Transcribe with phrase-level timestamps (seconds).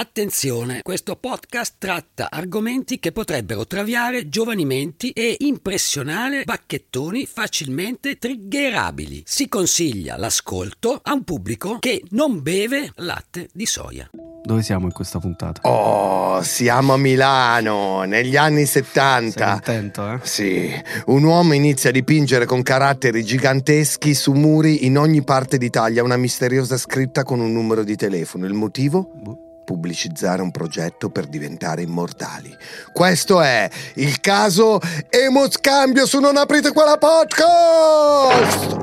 [0.00, 9.24] Attenzione, questo podcast tratta argomenti che potrebbero traviare giovani menti e impressionare bacchettoni facilmente triggerabili.
[9.26, 14.08] Si consiglia l'ascolto a un pubblico che non beve latte di soia.
[14.42, 15.68] Dove siamo in questa puntata?
[15.68, 19.38] Oh, siamo a Milano, negli anni 70.
[19.38, 20.18] Sei contento, eh?
[20.22, 20.72] Sì,
[21.08, 26.16] un uomo inizia a dipingere con caratteri giganteschi su muri in ogni parte d'Italia una
[26.16, 28.46] misteriosa scritta con un numero di telefono.
[28.46, 29.10] Il motivo?
[29.22, 29.48] Boh.
[29.70, 32.52] Pubblicizzare un progetto per diventare immortali.
[32.92, 38.76] Questo è il caso Emoscambio su Non aprite quella podcast!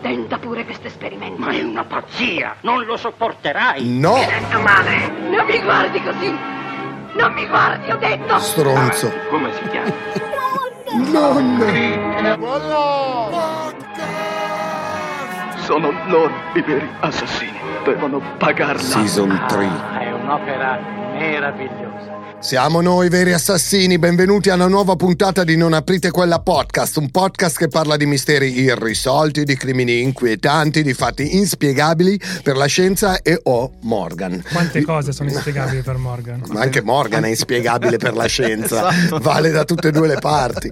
[0.00, 1.40] Tenta pure questo esperimento.
[1.40, 2.56] Ma è una pazzia!
[2.62, 3.96] Non lo sopporterai!
[4.00, 5.08] No, Sento male.
[5.30, 6.30] Non mi guardi così.
[7.16, 8.40] Non mi guardi, ho detto.
[8.40, 9.08] stronzo.
[9.30, 9.94] Come si chiama?
[15.72, 17.58] Sono loro i veri assassini.
[17.82, 18.78] Devono pagarla.
[18.78, 19.66] Season 3.
[19.66, 20.78] Ah, è un'opera
[21.14, 22.21] meravigliosa.
[22.42, 27.08] Siamo noi veri assassini, benvenuti a una nuova puntata di Non aprite quella podcast, un
[27.08, 33.22] podcast che parla di misteri irrisolti, di crimini inquietanti, di fatti inspiegabili per la scienza
[33.22, 34.42] e o Morgan.
[34.52, 36.42] Quante cose sono inspiegabili per Morgan?
[36.48, 39.18] Ma anche Morgan è inspiegabile per la scienza, Esatto.
[39.20, 40.68] vale da tutte e due le parti.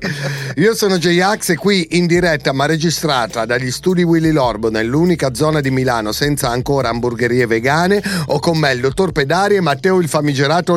[0.56, 5.60] Io sono J-Ax e qui in diretta ma registrata dagli studi Willy Lorbo nell'unica zona
[5.60, 10.08] di Milano senza ancora hamburgerie vegane ho con me il dottor Pedari e Matteo il
[10.08, 10.74] famigerato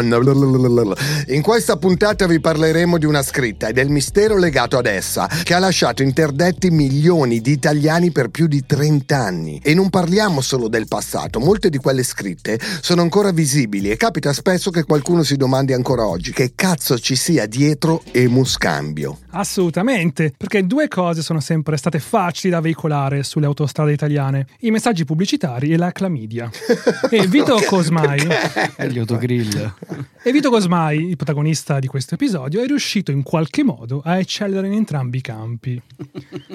[0.00, 0.94] Lenardon.
[1.28, 5.54] In questa puntata vi parleremo di una scritta e del mistero legato ad essa che
[5.54, 9.60] ha lasciato interdetti milioni di italiani per più di 30 anni.
[9.62, 14.32] E non parliamo solo del passato, molte di quelle scritte sono ancora visibili e capita
[14.32, 19.23] spesso che qualcuno si domandi ancora oggi che cazzo ci sia dietro Emuscambio.
[19.36, 25.04] Assolutamente, perché due cose sono sempre state facili da veicolare sulle autostrade italiane: i messaggi
[25.04, 26.48] pubblicitari e la clamidia.
[27.10, 28.20] E Vito Cosmai,
[28.76, 29.74] E gli autogrill.
[30.22, 34.68] e Vito Cosmai, il protagonista di questo episodio, è riuscito in qualche modo a eccellere
[34.68, 35.82] in entrambi i campi.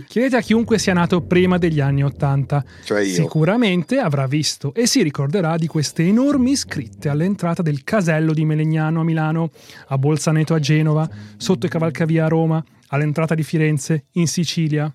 [0.08, 2.64] Chiedete a chiunque sia nato prima degli anni Ottanta.
[2.86, 3.14] Cioè io.
[3.14, 9.02] Sicuramente avrà visto e si ricorderà di queste enormi scritte all'entrata del casello di Melegnano
[9.02, 9.52] a Milano,
[9.88, 14.92] a Bolzaneto a Genova, sotto i Cavalcavia a Roma, all'entrata di Firenze, in Sicilia.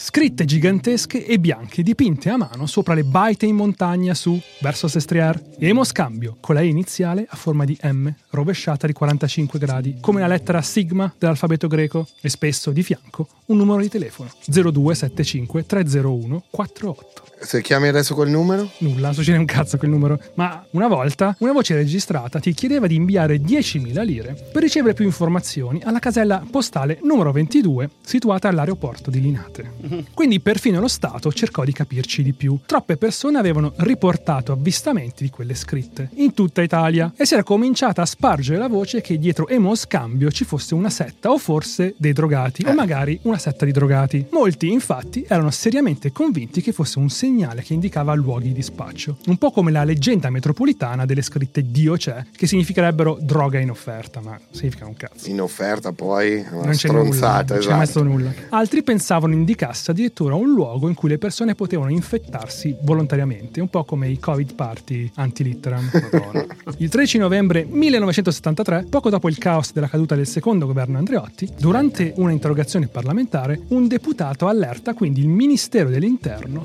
[0.00, 5.56] Scritte gigantesche e bianche dipinte a mano sopra le baite in montagna su, verso Sestriere,
[5.58, 10.20] Emo Scambio, con la E iniziale a forma di M, rovesciata di 45 gradi, come
[10.20, 16.44] la lettera sigma dell'alfabeto greco, e spesso di fianco un numero di telefono, 0275 301
[16.48, 17.22] 48.
[17.40, 18.70] Se chiami adesso quel numero?
[18.78, 20.20] Nulla, succede un cazzo quel numero.
[20.34, 25.04] Ma una volta una voce registrata ti chiedeva di inviare 10.000 lire per ricevere più
[25.04, 29.72] informazioni alla casella postale numero 22 situata all'aeroporto di Linate.
[30.14, 32.58] Quindi perfino lo Stato cercò di capirci di più.
[32.66, 38.02] Troppe persone avevano riportato avvistamenti di quelle scritte in tutta Italia e si era cominciata
[38.02, 42.12] a spargere la voce che dietro Emo Scambio ci fosse una setta o forse dei
[42.12, 44.26] drogati o magari una setta di drogati.
[44.30, 49.18] Molti infatti erano seriamente convinti che fosse un segnale che indicava luoghi di spaccio.
[49.26, 54.20] Un po' come la leggenda metropolitana delle scritte Dio c'è, che significherebbero droga in offerta,
[54.20, 55.28] ma significa un cazzo.
[55.28, 58.02] In offerta poi una Non c'è nulla, stronzata, non c'è mai esatto.
[58.02, 58.32] nulla.
[58.48, 63.84] Altri pensavano indicasse addirittura un luogo in cui le persone potevano infettarsi volontariamente, un po'
[63.84, 65.90] come i Covid party anti-litteram.
[66.78, 72.14] il 13 novembre 1973, poco dopo il caos della caduta del secondo governo Andreotti, durante
[72.16, 76.64] una interrogazione parlamentare, un deputato allerta quindi il Ministero dell'Interno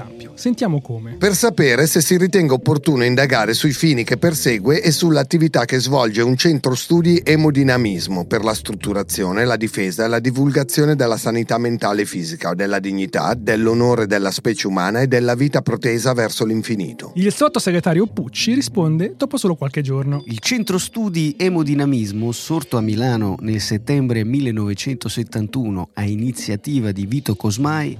[0.00, 0.32] sull'emoscambio.
[0.34, 1.16] Sentiamo come.
[1.16, 6.22] Per sapere se si ritenga opportuno indagare sui fini che persegue e sull'attività che svolge
[6.22, 12.02] un centro studi emodinamismo per la strutturazione, la difesa e la divulgazione della sanità mentale
[12.02, 17.12] e fisica, della dignità, dell'onore della specie umana e della vita protesa verso l'infinito.
[17.16, 20.22] Il sottosegretario Pucci risponde dopo solo qualche giorno.
[20.26, 27.96] Il centro studi emodinamismo, sorto a Milano nel settembre 1971 a iniziativa di Vito Cosmai,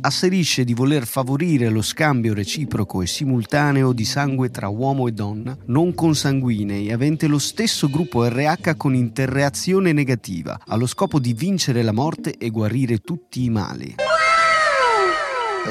[0.00, 5.54] asserisce di voler favorire lo scambio reciproco e simultaneo di sangue tra uomo e donna
[5.66, 11.92] non consanguinei avente lo stesso gruppo RH con interreazione negativa, allo scopo di vincere la
[11.92, 13.94] morte e guarire tutti i mali.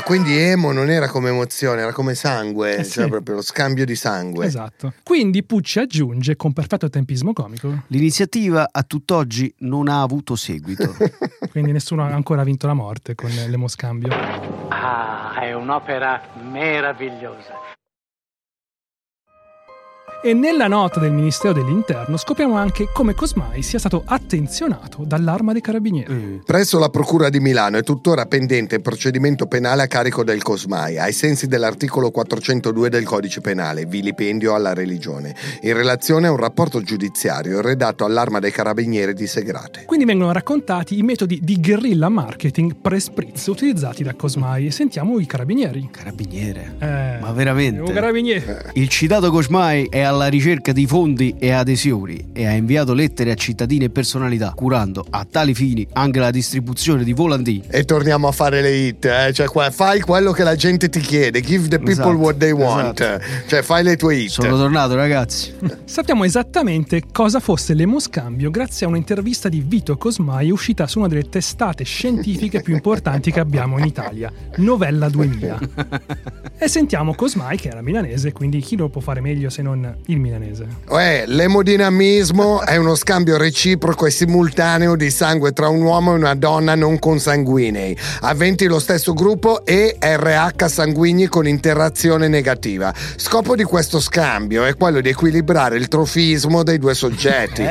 [0.06, 2.92] Quindi emo non era come emozione, era come sangue, Eh sì.
[2.94, 4.46] cioè proprio lo scambio di sangue.
[4.46, 4.94] Esatto.
[5.04, 10.96] Quindi Pucci aggiunge con perfetto tempismo comico, L'iniziativa a tutt'oggi non ha avuto seguito.
[11.52, 14.10] quindi nessuno ha ancora vinto la morte con l'emoscambio.
[15.54, 17.54] Un'opera meravigliosa.
[20.26, 25.60] E nella nota del Ministero dell'Interno scopriamo anche come Cosmai sia stato attenzionato dall'arma dei
[25.60, 26.42] carabinieri.
[26.46, 30.98] Presso la Procura di Milano è tuttora pendente il procedimento penale a carico del Cosmai,
[30.98, 36.82] ai sensi dell'articolo 402 del Codice Penale, vilipendio alla religione, in relazione a un rapporto
[36.82, 39.84] giudiziario redatto all'arma dei carabinieri di Segrate.
[39.84, 45.26] Quindi vengono raccontati i metodi di guerrilla marketing pre-spritz utilizzati da Cosmai e sentiamo i
[45.26, 45.90] carabinieri.
[45.92, 46.76] Carabiniere.
[46.80, 47.82] Eh, Ma veramente?
[47.82, 48.46] un carabinieri.
[48.76, 53.36] Il citato Cosmai è alla ricerca di fondi e adesioni e ha inviato lettere a
[53.36, 57.64] cittadini e personalità, curando a tali fini anche la distribuzione di volantini.
[57.70, 59.34] E torniamo a fare le hit, eh?
[59.34, 62.52] cioè qua- fai quello che la gente ti chiede, give the people Esatto, what they
[62.52, 64.30] want, cioè fai le tue hit.
[64.30, 65.54] Sono tornato, ragazzi.
[65.86, 71.30] Sappiamo esattamente cosa fosse l'emoscambio grazie a un'intervista di Vito Cosmai uscita su una delle
[71.30, 75.60] testate scientifiche più importanti che abbiamo in Italia, Novella 2000.
[76.56, 80.20] E sentiamo Cosmai che era milanese, quindi chi lo può fare meglio se non il
[80.20, 80.68] milanese?
[80.90, 86.36] Uè, l'emodinamismo è uno scambio reciproco e simultaneo di sangue tra un uomo e una
[86.36, 92.94] donna non consanguinei, aventi lo stesso gruppo e RH sanguigni con interazione negativa.
[93.16, 97.64] Scopo di questo scambio è quello di equilibrare il trofismo dei due soggetti.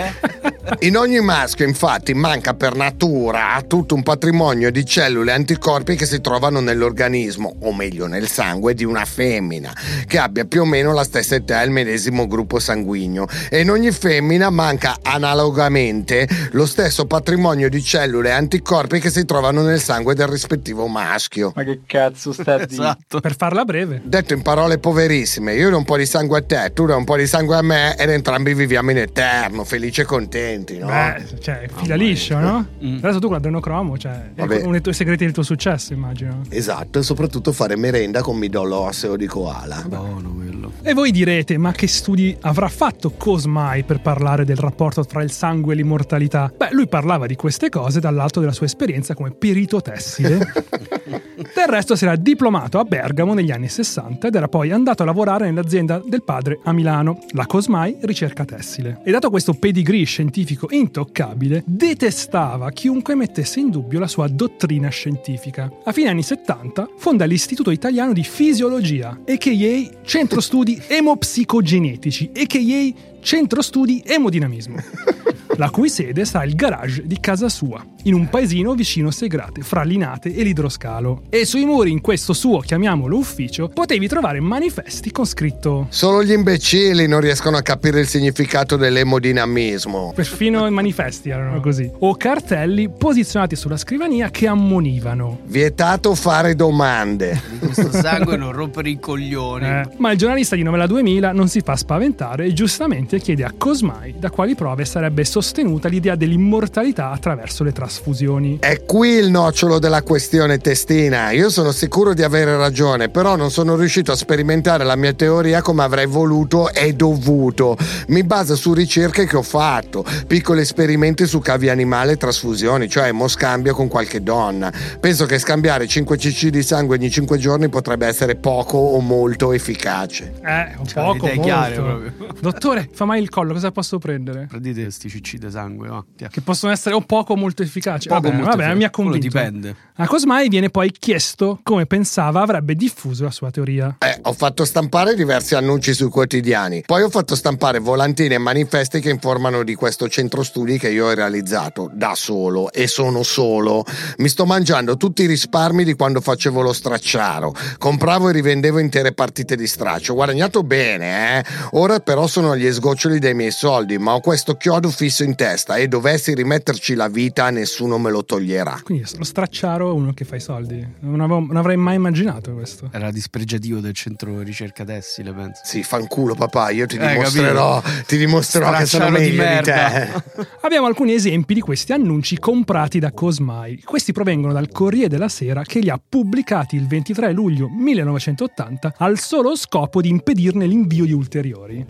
[0.80, 6.20] In ogni maschio, infatti, manca per natura tutto un patrimonio di cellule anticorpi che si
[6.20, 9.72] trovano nell'organismo, o meglio nel sangue, di una femmina,
[10.06, 13.26] che abbia più o meno la stessa età e il medesimo gruppo sanguigno.
[13.50, 19.62] E in ogni femmina manca analogamente lo stesso patrimonio di cellule anticorpi che si trovano
[19.62, 21.52] nel sangue del rispettivo maschio.
[21.56, 23.20] Ma che cazzo sta esatto.
[23.20, 24.00] Per farla breve.
[24.04, 27.04] Detto in parole poverissime, io do un po' di sangue a te, tu dai un
[27.04, 30.04] po' di sangue a me ed entrambi viviamo in eterno, felici e
[30.52, 30.86] contenti, no?
[30.86, 32.66] Beh, cioè, fila liscio, no?
[32.80, 34.62] Adesso tu con l'adrenocromo, cioè, è Vabbè.
[34.62, 36.42] uno dei tuoi segreti del tuo successo, immagino.
[36.48, 39.82] Esatto, e soprattutto fare merenda con midollo osseo di koala.
[39.86, 40.72] Buono quello.
[40.82, 45.30] E voi direte, ma che studi avrà fatto Cosmai per parlare del rapporto tra il
[45.30, 46.52] sangue e l'immortalità?
[46.54, 50.52] Beh, lui parlava di queste cose dall'alto della sua esperienza come perito tessile.
[51.62, 55.06] Del resto si era diplomato a Bergamo negli anni 60 ed era poi andato a
[55.06, 59.00] lavorare nell'azienda del padre a Milano, la Cosmai Ricerca Tessile.
[59.04, 65.70] E dato questo pedigree scientifico intoccabile, detestava chiunque mettesse in dubbio la sua dottrina scientifica.
[65.84, 69.98] A fine anni 70 fonda l'Istituto Italiano di Fisiologia, a.k.a.
[70.04, 73.10] Centro Studi Emopsicogenetici, a.k.a.
[73.20, 74.82] Centro Studi Emodinamismo,
[75.56, 79.82] la cui sede sta il garage di casa sua, in un paesino vicino Segrate, fra
[79.82, 81.22] Linate e l'Idroscalo.
[81.28, 86.32] E sui muri in questo suo, chiamiamolo ufficio, potevi trovare manifesti con scritto Solo gli
[86.32, 90.12] imbecilli non riescono a capire il significato dell'emodinamismo.
[90.14, 91.90] Perfino i manifesti erano così.
[92.00, 95.40] O cartelli posizionati sulla scrivania che ammonivano.
[95.44, 97.40] Vietato fare domande.
[97.50, 99.66] Di questo sangue non rompere i coglioni.
[99.66, 103.52] Eh, ma il giornalista di Novella 2000 non si fa spaventare e giustamente chiede a
[103.56, 108.58] Cosmai da quali prove sarebbe sostenuta l'idea dell'immortalità attraverso le trasfusioni.
[108.60, 111.32] È qui il nocciolo della questione testina.
[111.32, 115.60] Io sono sicuro di avere ragione, però non sono riuscito a sperimentare la mia teoria
[115.60, 117.76] come avrei voluto e dovuto.
[118.08, 123.10] Mi baso su ricerche che ho fatto, piccoli esperimenti su cavi animali e trasfusioni, cioè
[123.10, 124.72] moscambio con qualche donna.
[125.00, 129.50] Penso che scambiare 5 cc di sangue ogni 5 giorni potrebbe essere poco o molto
[129.52, 130.34] efficace.
[130.44, 132.12] Eh, un Cioè, poco, chiare molto.
[132.14, 132.40] proprio.
[132.40, 134.46] Dottore, fa mai il collo, cosa posso prendere?
[134.48, 136.04] Prendete questi cicci di sangue, va.
[136.28, 138.08] Che possono essere o poco o molto efficaci.
[138.08, 138.78] Poco vabbè, molto vabbè, efficaci.
[138.78, 139.38] mi ha Quello convinto.
[139.38, 139.76] dipende.
[139.96, 143.96] A Cosmai viene poi chiesto come pensava avrebbe diffuso la sua teoria.
[143.98, 149.00] Eh, ho fatto stampare diversi annunci sui quotidiani, poi ho fatto stampare volantini e manifesti
[149.00, 153.84] che informano di questo centro studi che io ho realizzato da solo e sono solo.
[154.18, 157.54] Mi sto mangiando tutti i risparmi di quando facevo lo stracciaro.
[157.78, 160.12] Compravo e rivendevo intere partite di straccio.
[160.12, 161.44] Ho guadagnato bene, eh.
[161.72, 165.76] Ora però sono agli sgoccioli dei miei soldi, ma ho questo chiodo fisso in testa
[165.76, 168.80] e dovessi rimetterci la vita nessuno me lo toglierà.
[168.82, 170.86] Quindi lo stracciaro è uno che fa i soldi.
[171.00, 172.88] Non, avevo- non avrei mai immaginato questo.
[172.92, 175.60] Era dispregiativo del centro ricerca tessile, penso.
[175.64, 179.88] Sì, fanculo papà, io ti Eh, dimostrerò, ti dimostrerò che sono di meglio di merda.
[179.90, 180.46] te.
[180.62, 183.80] Abbiamo alcuni esempi di questi annunci comprati da Cosmai.
[183.82, 189.18] Questi provengono dal Corriere della Sera che li ha pubblicati il 23 luglio 1980 al
[189.18, 191.84] solo scopo di impedirne l'invio di ulteriori.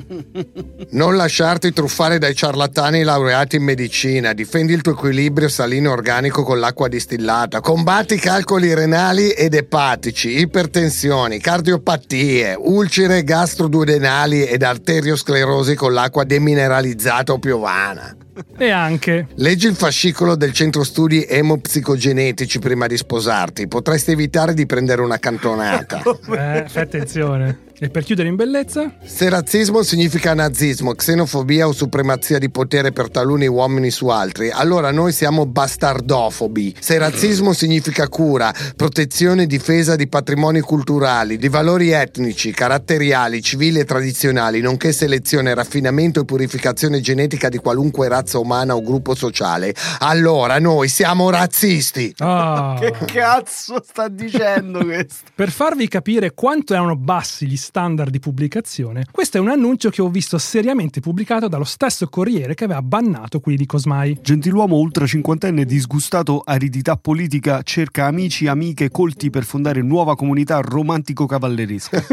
[0.90, 6.58] Non lasciarti truffare dai ciarlatani laureati in medicina, difendi il tuo equilibrio salino organico con
[6.58, 16.24] l'acqua distillata, combatti calcoli renali ed epatici, ipertensioni, cardiopatie, ulcere gastroduodenali ed arteriosclerosi con l'acqua
[16.24, 18.16] demineralizzata o piovana.
[18.56, 24.66] E anche Leggi il fascicolo del centro studi emopsicogenetici prima di sposarti, potresti evitare di
[24.66, 26.02] prendere una cantonata.
[26.32, 27.70] Eh, fai attenzione.
[27.82, 33.10] E per chiudere in bellezza, Se razzismo significa nazismo, xenofobia o supremazia di potere per
[33.10, 36.76] taluni uomini su altri, allora noi siamo bastardofobi.
[36.78, 43.80] Se razzismo significa cura, protezione e difesa di patrimoni culturali, di valori etnici, caratteriali, civili
[43.80, 49.74] e tradizionali, nonché selezione, raffinamento e purificazione genetica di qualunque razza umana o gruppo sociale,
[49.98, 52.14] allora noi siamo razzisti.
[52.18, 55.30] ah, Che cazzo sta dicendo questo?
[55.34, 60.02] per farvi capire quanto erano bassi gli standard di pubblicazione, questo è un annuncio che
[60.02, 64.18] ho visto seriamente pubblicato dallo stesso Corriere che aveva bannato quelli di Cosmai.
[64.20, 72.04] Gentiluomo ultra cinquantenne disgustato aridità politica cerca amici amiche colti per fondare nuova comunità romantico-cavalleresca.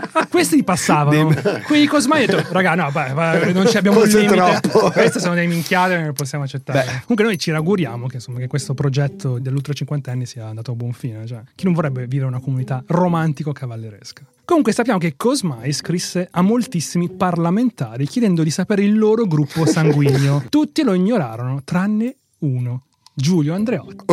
[0.30, 1.28] Questi passavano.
[1.32, 4.60] Dei- Quelli di Cosmai ho detto, raga, no, beh, non ci abbiamo un Forse limite.
[4.60, 4.90] troppo.
[4.92, 6.78] Queste sono delle minchiate che non possiamo accettare.
[6.80, 6.90] Beh.
[7.02, 10.92] Comunque noi ci auguriamo che, insomma, che questo progetto dell'ultra cinquantenni sia andato a buon
[10.92, 11.26] fine.
[11.26, 14.22] Cioè, chi non vorrebbe vivere una comunità romantico-cavalleresca?
[14.44, 20.44] Comunque sappiamo che Cosmai scrisse a moltissimi parlamentari chiedendo di sapere il loro gruppo sanguigno.
[20.48, 24.04] Tutti lo ignorarono, tranne uno, Giulio Andreotti,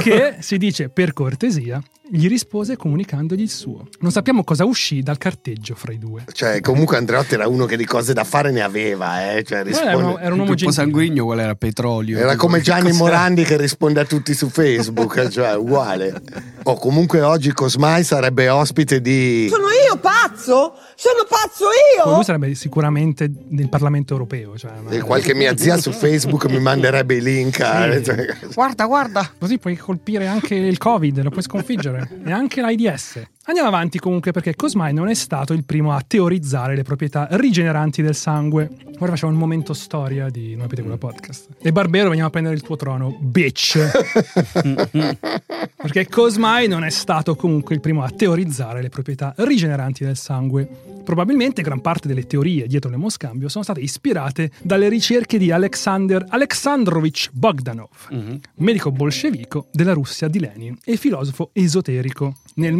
[0.00, 3.88] che si dice per cortesia gli rispose comunicandogli il suo.
[4.00, 6.24] Non sappiamo cosa uscì dal carteggio fra i due.
[6.32, 9.42] Cioè, comunque Andreotti era uno che di cose da fare ne aveva, eh.
[9.42, 10.72] Cioè, Era, risponde- era un uomo Il gruppo gentile.
[10.72, 11.54] sanguigno qual era?
[11.54, 12.18] Petrolio.
[12.18, 12.46] Era tipo.
[12.46, 13.04] come Gianni Cos'era?
[13.04, 16.22] Morandi che risponde a tutti su Facebook, cioè uguale.
[16.64, 19.48] O comunque oggi Cosmai sarebbe ospite di...
[19.50, 20.74] Sono io pazzo?
[20.96, 22.14] Sono pazzo Poi io?
[22.14, 24.56] lui sarebbe sicuramente del Parlamento europeo.
[24.56, 27.60] Cioè, ma- E qualche mia zia su Facebook mi manderebbe i link.
[27.60, 28.04] a- Sì.
[28.04, 29.30] cioè, Guarda, guarda.
[29.38, 31.95] Così puoi colpire anche il Covid, lo puoi sconfiggere.
[32.24, 33.22] E anche l'AIDS.
[33.48, 38.02] Andiamo avanti comunque perché Cosmai non è stato il primo a teorizzare le proprietà rigeneranti
[38.02, 38.68] del sangue.
[38.98, 41.50] Ora facciamo un momento storia di Non avete quella podcast.
[41.62, 43.78] E Barbero veniamo a prendere il tuo trono, bitch.
[45.76, 50.68] perché Cosmai non è stato comunque il primo a teorizzare le proprietà rigeneranti del sangue.
[51.04, 57.30] Probabilmente gran parte delle teorie dietro l'emoscambio sono state ispirate dalle ricerche di Alexander Alexandrovich
[57.32, 58.08] Bogdanov,
[58.56, 62.38] medico bolscevico della Russia di Lenin e filosofo esoterico.
[62.54, 62.72] Nel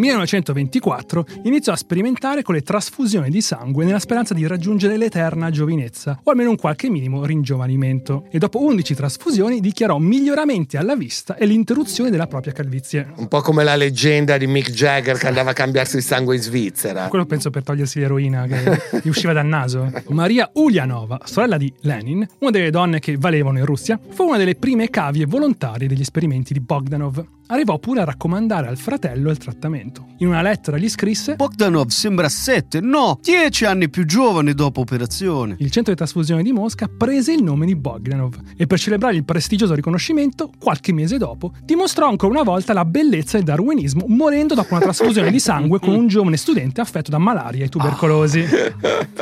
[0.56, 6.20] 1924 iniziò a sperimentare con le trasfusioni di sangue nella speranza di raggiungere l'eterna giovinezza
[6.22, 11.46] o almeno un qualche minimo ringiovanimento e dopo 11 trasfusioni dichiarò miglioramenti alla vista e
[11.46, 13.12] l'interruzione della propria calvizie.
[13.16, 16.42] Un po' come la leggenda di Mick Jagger che andava a cambiarsi il sangue in
[16.42, 17.08] Svizzera.
[17.08, 19.90] Quello penso per togliersi l'eroina che gli usciva dal naso.
[20.08, 24.54] Maria Ulianova, sorella di Lenin, una delle donne che valevano in Russia, fu una delle
[24.54, 27.35] prime cavie volontarie degli esperimenti di Bogdanov.
[27.48, 30.06] Arrivò pure a raccomandare al fratello il trattamento.
[30.18, 35.54] In una lettera gli scrisse Bogdanov sembra 7, no, 10 anni più giovane dopo operazione.
[35.58, 39.24] il centro di trasfusione di Mosca prese il nome di Bogdanov e per celebrare il
[39.24, 44.74] prestigioso riconoscimento, qualche mese dopo, dimostrò ancora una volta la bellezza del darwinismo morendo dopo
[44.74, 48.44] una trasfusione di sangue con un giovane studente affetto da malaria e tubercolosi.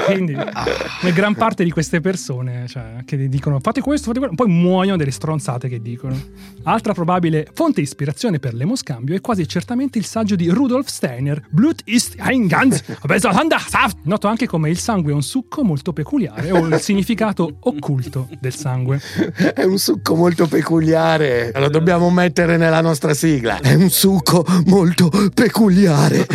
[0.06, 4.48] Quindi, una gran parte di queste persone cioè, che dicono fate questo, fate quello, poi
[4.48, 6.16] muoiono delle stronzate che dicono.
[6.62, 11.42] Altra probabile fonte di ispirazione per l'emoscambio è quasi certamente il saggio di Rudolf Steiner,
[11.50, 12.82] Blut ist ein ganz
[14.02, 18.54] noto anche come il sangue è un succo molto peculiare o il significato occulto del
[18.54, 19.00] sangue.
[19.54, 21.50] È un succo molto peculiare.
[21.54, 23.58] Lo dobbiamo mettere nella nostra sigla.
[23.60, 26.26] È un succo molto peculiare.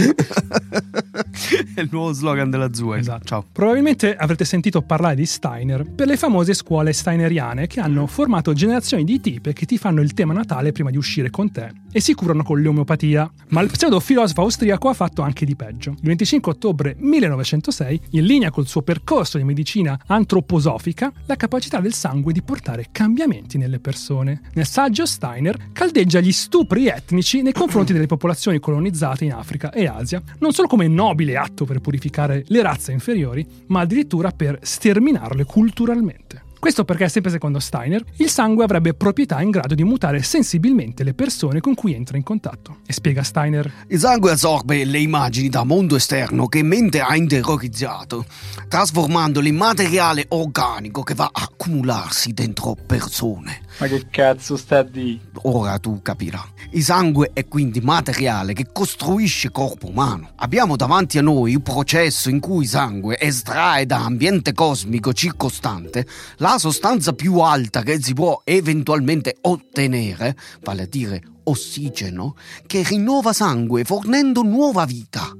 [1.75, 2.97] È il nuovo slogan della Zua.
[2.97, 3.25] Esatto.
[3.25, 3.45] Ciao.
[3.51, 9.03] Probabilmente avrete sentito parlare di Steiner per le famose scuole steineriane che hanno formato generazioni
[9.03, 12.13] di tipe che ti fanno il tema natale prima di uscire con te e si
[12.13, 13.31] curano con l'omeopatia.
[13.49, 15.91] Ma il pseudofilosofo austriaco ha fatto anche di peggio.
[15.91, 21.93] Il 25 ottobre 1906, in linea col suo percorso di medicina antroposofica, la capacità del
[21.93, 24.41] sangue di portare cambiamenti nelle persone.
[24.53, 29.87] Nel saggio Steiner caldeggia gli stupri etnici nei confronti delle popolazioni colonizzate in Africa e
[29.87, 35.43] Asia, non solo come nobile atto per purificare le razze inferiori, ma addirittura per sterminarle
[35.43, 36.28] culturalmente.
[36.59, 41.13] Questo perché, sempre secondo Steiner, il sangue avrebbe proprietà in grado di mutare sensibilmente le
[41.13, 42.79] persone con cui entra in contatto.
[42.85, 48.25] E spiega Steiner, Il sangue assorbe le immagini da mondo esterno che mente ha interiorizzato,
[48.67, 53.61] trasformandole in materiale organico che va a accumularsi dentro persone.
[53.79, 55.17] Ma che cazzo sta di?
[55.43, 56.51] Ora tu capirai.
[56.71, 60.31] Il sangue è quindi materiale che costruisce corpo umano.
[60.35, 66.05] Abbiamo davanti a noi il processo in cui sangue estrae da ambiente cosmico circostante
[66.37, 72.35] la sostanza più alta che si può eventualmente ottenere, vale a dire ossigeno,
[72.67, 75.33] che rinnova sangue fornendo nuova vita.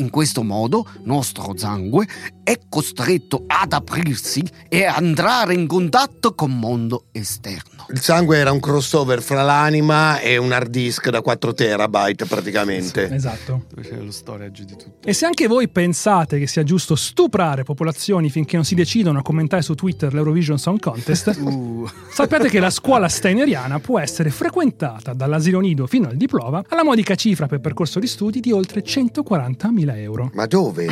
[0.00, 2.06] In questo modo, nostro sangue
[2.42, 7.86] è costretto ad aprirsi e a entrare in contatto con il mondo esterno.
[7.90, 13.12] Il sangue era un crossover fra l'anima e un hard disk da 4 terabyte praticamente.
[13.12, 13.66] Esatto.
[13.78, 15.08] C'è lo storage di tutto.
[15.08, 19.22] E se anche voi pensate che sia giusto stuprare popolazioni finché non si decidono a
[19.22, 25.14] commentare su Twitter l'Eurovision Song Contest, Uh, sappiate che la scuola steineriana può essere frequentata
[25.14, 29.89] dall'asilo nido fino al diploma alla modica cifra per percorso di studi di oltre 140.000
[29.96, 30.30] euro.
[30.34, 30.86] Ma dove?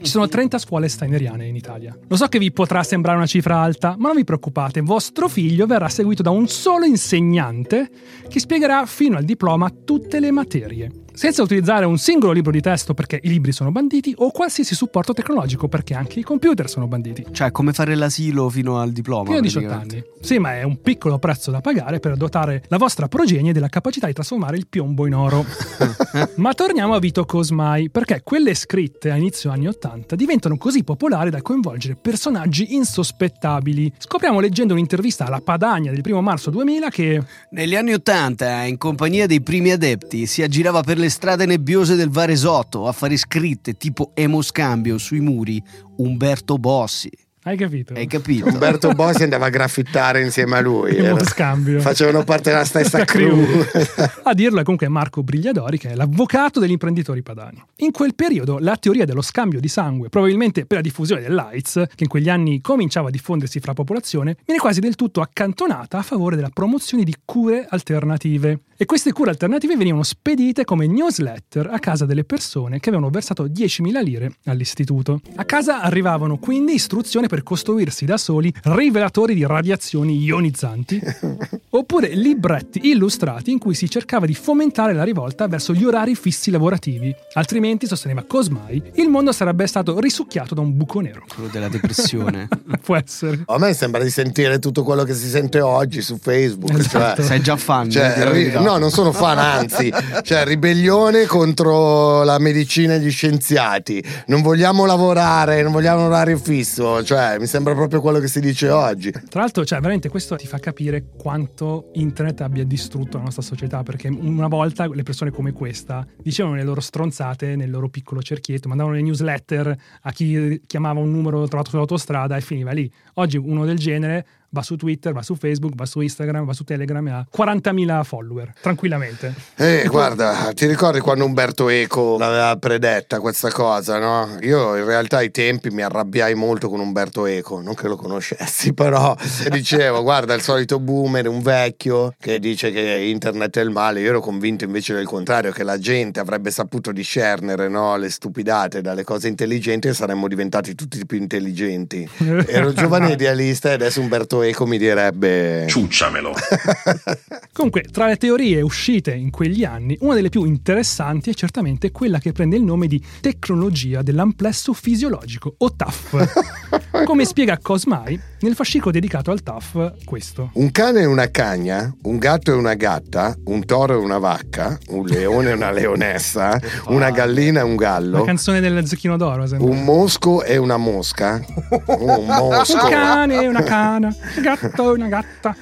[0.00, 1.96] Ci sono 30 scuole steineriane in Italia.
[2.06, 5.66] Lo so che vi potrà sembrare una cifra alta, ma non vi preoccupate, vostro figlio
[5.66, 7.90] verrà seguito da un solo insegnante
[8.28, 10.90] che spiegherà fino al diploma tutte le materie.
[11.18, 15.12] Senza utilizzare un singolo libro di testo perché i libri sono banditi o qualsiasi supporto
[15.12, 17.26] tecnologico perché anche i computer sono banditi.
[17.32, 19.24] cioè, come fare l'asilo fino al diploma.
[19.24, 19.96] Fino a 18 praticamente.
[19.96, 20.24] anni.
[20.24, 24.06] Sì, ma è un piccolo prezzo da pagare per dotare la vostra progenie della capacità
[24.06, 25.44] di trasformare il piombo in oro.
[26.36, 31.30] ma torniamo a Vito Cosmai, perché quelle scritte a inizio anni 80 diventano così popolari
[31.30, 33.92] da coinvolgere personaggi insospettabili.
[33.98, 37.20] Scopriamo leggendo un'intervista alla Padania del 1 marzo 2000 che
[37.50, 42.10] Negli anni Ottanta, in compagnia dei primi adepti, si aggirava per le strade nebbiose del
[42.10, 45.62] Varesotto a fare scritte tipo emoscambio sui muri
[45.96, 47.10] Umberto Bossi.
[47.44, 47.94] hai capito?
[47.94, 48.46] Hai capito?
[48.48, 50.96] Umberto Bossi andava a graffittare insieme a lui.
[50.96, 51.80] Emo Era- scambio.
[51.80, 53.42] Facevano parte della stessa crew.
[54.24, 57.62] A dirlo è comunque Marco Brigliadori, che è l'avvocato degli imprenditori padani.
[57.76, 62.04] In quel periodo la teoria dello scambio di sangue, probabilmente per la diffusione dell'AIDS, che
[62.04, 66.36] in quegli anni cominciava a diffondersi fra popolazione, viene quasi del tutto accantonata a favore
[66.36, 68.60] della promozione di cure alternative.
[68.80, 73.46] E queste cure alternative venivano spedite come newsletter a casa delle persone che avevano versato
[73.46, 75.20] 10.000 lire all'istituto.
[75.34, 81.00] A casa arrivavano quindi istruzioni per costruirsi da soli rivelatori di radiazioni ionizzanti
[81.70, 86.52] oppure libretti illustrati in cui si cercava di fomentare la rivolta verso gli orari fissi
[86.52, 87.12] lavorativi.
[87.32, 91.24] Altrimenti, sosteneva Cosmai, il mondo sarebbe stato risucchiato da un buco nero.
[91.26, 92.46] Quello della depressione.
[92.80, 93.42] Può essere.
[93.46, 96.78] A me sembra di sentire tutto quello che si sente oggi su Facebook.
[96.78, 97.22] Esatto.
[97.22, 97.90] Cioè, Sei già fan?
[97.90, 98.66] Cioè, la ri-.
[98.68, 99.90] No, non sono fan, anzi,
[100.22, 104.04] cioè, ribellione contro la medicina e gli scienziati.
[104.26, 107.02] Non vogliamo lavorare, non vogliamo un orario fisso.
[107.02, 109.10] Cioè, mi sembra proprio quello che si dice oggi.
[109.10, 113.82] Tra l'altro, cioè, veramente questo ti fa capire quanto internet abbia distrutto la nostra società,
[113.82, 118.68] perché una volta le persone come questa dicevano le loro stronzate nel loro piccolo cerchietto,
[118.68, 122.90] mandavano le newsletter a chi chiamava un numero trovato sull'autostrada e finiva lì.
[123.14, 126.64] Oggi uno del genere va su Twitter, va su Facebook, va su Instagram, va su
[126.64, 129.34] Telegram e ha 40.000 follower, tranquillamente.
[129.56, 134.38] Eh, guarda, ti ricordi quando Umberto Eco l'aveva predetta questa cosa, no?
[134.40, 138.72] Io in realtà ai tempi mi arrabbiai molto con Umberto Eco, non che lo conoscessi,
[138.74, 139.14] però
[139.50, 144.00] dicevo, guarda, il solito boomer, un vecchio che dice che internet è il male.
[144.00, 147.96] Io ero convinto invece del contrario, che la gente avrebbe saputo discernere, no?
[147.96, 152.08] Le stupidate dalle cose intelligenti e saremmo diventati tutti più intelligenti.
[152.48, 155.66] Ero giovane idealista e adesso Umberto Eco mi direbbe...
[155.68, 156.32] Ciucciamelo.
[157.52, 162.18] Comunque, tra le teorie uscite in quegli anni, una delle più interessanti è certamente quella
[162.18, 166.86] che prende il nome di tecnologia dell'amplesso fisiologico, o TAF.
[167.04, 170.50] Come spiega Cosmai nel fascicolo dedicato al TAF, questo.
[170.54, 174.78] Un cane e una cagna, un gatto e una gatta, un toro e una vacca,
[174.88, 176.58] un leone e una leonessa,
[176.88, 179.68] una gallina e un La gallo, canzone del Zecchino d'Oro, sembra.
[179.68, 181.42] un mosco e una mosca,
[181.86, 185.56] un Un mosco, cane, una cana, un gatto, una gatta.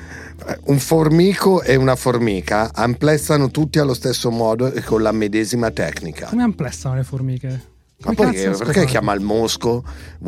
[0.64, 6.26] un formico e una formica amplessano tutti allo stesso modo e con la medesima tecnica.
[6.26, 7.74] Come amplessano le formiche?
[8.04, 9.82] Ma perché, cazzo è perché chiama il mosco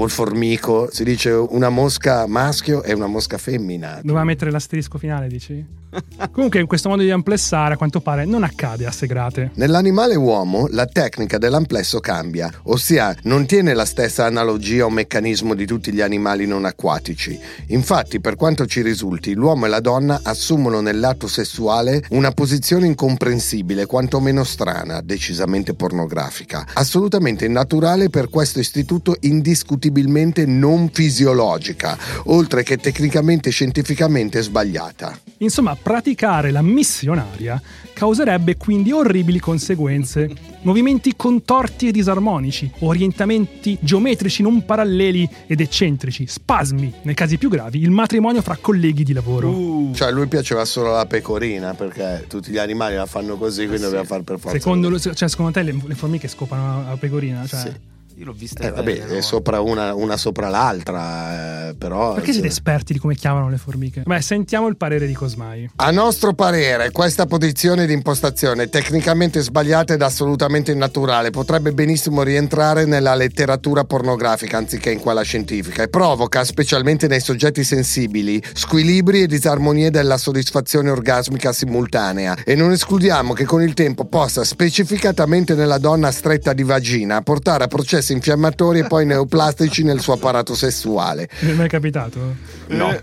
[0.04, 0.88] il formico?
[0.90, 4.00] Si dice una mosca maschio e una mosca femmina.
[4.02, 5.64] Doveva mettere l'asterisco finale, dici?
[6.32, 9.50] Comunque, in questo modo di amplessare, a quanto pare, non accade a Segrate.
[9.54, 15.66] Nell'animale uomo la tecnica dell'amplesso cambia, ossia non tiene la stessa analogia o meccanismo di
[15.66, 17.38] tutti gli animali non acquatici.
[17.68, 23.86] Infatti, per quanto ci risulti, l'uomo e la donna assumono nell'atto sessuale una posizione incomprensibile,
[23.86, 33.48] quantomeno strana, decisamente pornografica, assolutamente innaturale per questo istituto indiscutibilmente non fisiologica, oltre che tecnicamente
[33.48, 35.18] e scientificamente sbagliata.
[35.38, 37.58] Insomma, praticare la missionaria
[37.94, 40.28] causerebbe quindi orribili conseguenze.
[40.60, 47.80] Movimenti contorti e disarmonici, orientamenti geometrici non paralleli ed eccentrici, spasmi, nei casi più gravi,
[47.80, 49.48] il matrimonio fra colleghi di lavoro.
[49.48, 53.64] Uh, Cioè, a lui piaceva solo la pecorina perché tutti gli animali la fanno così,
[53.64, 54.58] quindi doveva fare per forza.
[54.58, 57.46] Secondo, cioè, secondo te le, le formiche scopano a pecorina?
[57.46, 57.96] Cioè, Sì.
[58.18, 62.14] Io l'ho vista Eh, vabbè, bene, è sopra una, una sopra l'altra, eh, però...
[62.14, 64.02] Perché siete esperti di come chiamano le formiche?
[64.04, 65.70] Beh, sentiamo il parere di Cosmai.
[65.76, 71.30] A nostro parere, questa posizione di impostazione tecnicamente sbagliata ed assolutamente innaturale.
[71.30, 77.62] Potrebbe benissimo rientrare nella letteratura pornografica anziché in quella scientifica e provoca, specialmente nei soggetti
[77.62, 82.36] sensibili, squilibri e disarmonie della soddisfazione orgasmica simultanea.
[82.44, 87.62] E non escludiamo che con il tempo possa, specificatamente nella donna stretta di vagina, portare
[87.62, 91.28] a processi infiammatori e poi neoplastici nel suo apparato sessuale.
[91.40, 92.36] Non è mai capitato?
[92.68, 92.98] No.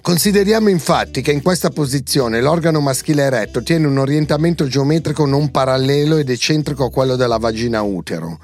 [0.00, 6.16] Consideriamo infatti che in questa posizione l'organo maschile eretto tiene un orientamento geometrico non parallelo
[6.16, 8.38] ed eccentrico a quello della vagina utero.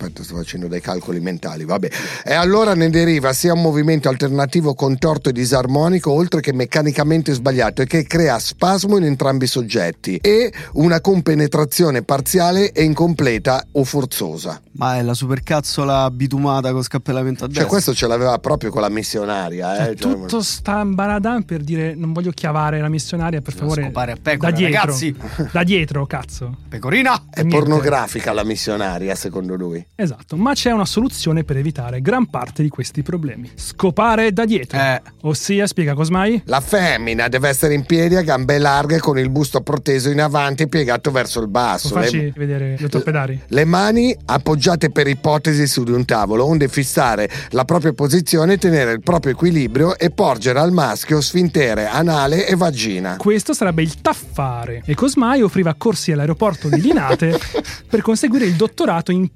[0.00, 1.88] Aspetta, sto facendo dei calcoli mentali, vabbè.
[2.24, 7.82] E allora ne deriva sia un movimento alternativo contorto e disarmonico, oltre che meccanicamente sbagliato,
[7.82, 13.84] e che crea spasmo in entrambi i soggetti, e una compenetrazione parziale e incompleta o
[13.84, 14.58] forzosa.
[14.72, 17.64] Ma è la supercazzola bitumata con scappellamento a destra.
[17.64, 19.96] Cioè, questo ce l'aveva proprio con la missionaria, eh?
[19.96, 23.82] Cioè, Tutto sta in baradan per dire non voglio chiavare la missionaria, per favore.
[23.82, 24.78] scopare a pecora, da dietro.
[24.80, 25.14] ragazzi.
[25.52, 26.56] Da dietro, cazzo.
[26.70, 27.24] Pecorina!
[27.30, 27.58] È Niente.
[27.58, 29.84] pornografica la missionaria, secondo lui.
[29.94, 33.50] Esatto, ma c'è una soluzione per evitare gran parte di questi problemi.
[33.54, 34.78] Scopare da dietro.
[34.78, 35.02] Eh.
[35.22, 36.40] Ossia, spiega Cosmai?
[36.46, 40.62] La femmina deve essere in piedi a gambe larghe con il busto proteso in avanti
[40.62, 41.88] e piegato verso il Lo basso.
[41.90, 43.40] facci Le, vedere, dottor Pedari?
[43.46, 48.92] le mani appoggiate per ipotesi su di un tavolo, onde fissare la propria posizione, tenere
[48.92, 53.16] il proprio equilibrio e porgere al maschio sfintere anale e vagina.
[53.16, 57.38] Questo sarebbe il taffare e Cosmai offriva corsi all'aeroporto di Linate
[57.86, 59.30] per conseguire il dottorato in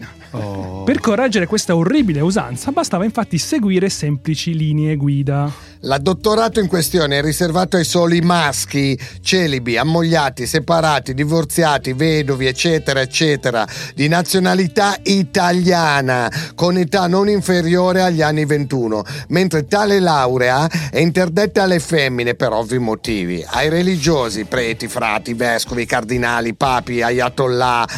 [0.00, 0.18] pecorina.
[0.32, 0.84] Oh.
[0.84, 5.52] Per correggere questa orribile usanza bastava infatti seguire semplici linee guida.
[5.84, 13.00] La dottorato in questione è riservato ai soli maschi, celibi, ammogliati, separati, divorziati, vedovi, eccetera,
[13.00, 20.98] eccetera, di nazionalità italiana, con età non inferiore agli anni 21, mentre tale laurea è
[20.98, 27.88] interdetta alle femmine per ovvi motivi, ai religiosi, preti, frati, vescovi, cardinali, papi, ayatollah,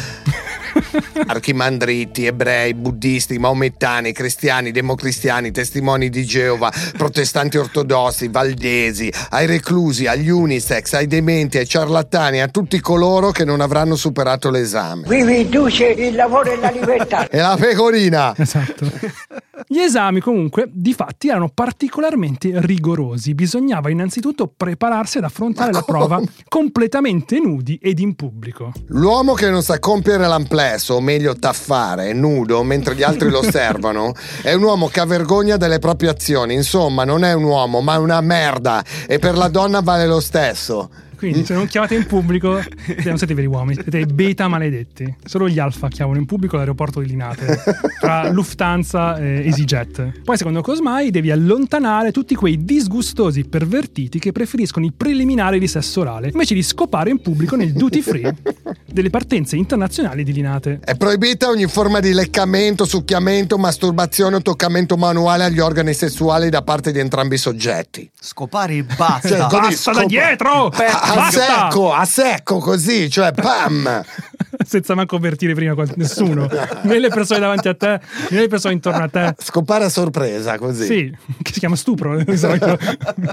[1.27, 10.29] archimandriti, ebrei, buddisti, maomettani, cristiani, democristiani, testimoni di Geova, protestanti ortodossi, valdesi, ai reclusi, agli
[10.29, 15.05] unisex, ai dementi, ai ciarlatani, a tutti coloro che non avranno superato l'esame.
[15.05, 17.27] Qui vi induce il lavoro e la libertà.
[17.29, 18.33] E la pecorina!
[18.37, 18.91] Esatto.
[19.67, 26.21] Gli esami comunque di fatti erano particolarmente rigorosi, bisognava innanzitutto prepararsi ad affrontare la prova
[26.47, 28.71] completamente nudi ed in pubblico.
[28.87, 34.13] L'uomo che non sa compiere l'amplesso, o meglio taffare, nudo, mentre gli altri lo osservano,
[34.41, 36.53] è un uomo che ha vergogna delle proprie azioni.
[36.53, 38.83] Insomma, non è un uomo, ma una merda.
[39.07, 40.89] E per la donna vale lo stesso.
[41.29, 42.61] Quindi se non chiamate in pubblico
[43.05, 45.15] non siete veri uomini, siete i beta maledetti.
[45.23, 47.63] Solo gli alfa chiamano in pubblico l'aeroporto di Linate,
[47.99, 50.21] tra Lufthansa e EasyJet.
[50.23, 56.01] Poi secondo Cosmai devi allontanare tutti quei disgustosi pervertiti che preferiscono i preliminari di sesso
[56.01, 58.35] orale, invece di scopare in pubblico nel duty free
[58.85, 60.79] delle partenze internazionali di Linate.
[60.83, 66.61] È proibita ogni forma di leccamento, succhiamento, masturbazione o toccamento manuale agli organi sessuali da
[66.63, 68.09] parte di entrambi i soggetti.
[68.19, 69.27] Scopare e basta.
[69.29, 70.67] Cioè, Basta da scopa- dietro!
[70.67, 74.03] A, a secco, a secco così, cioè pam!
[74.73, 76.49] Senza manco avvertire prima qual- nessuno,
[76.81, 77.99] né le persone davanti a te,
[78.31, 79.35] né le persone intorno a te.
[79.37, 80.85] Scopare a sorpresa così.
[80.85, 82.19] Sì, che si chiama stupro.
[82.35, 82.79] solito.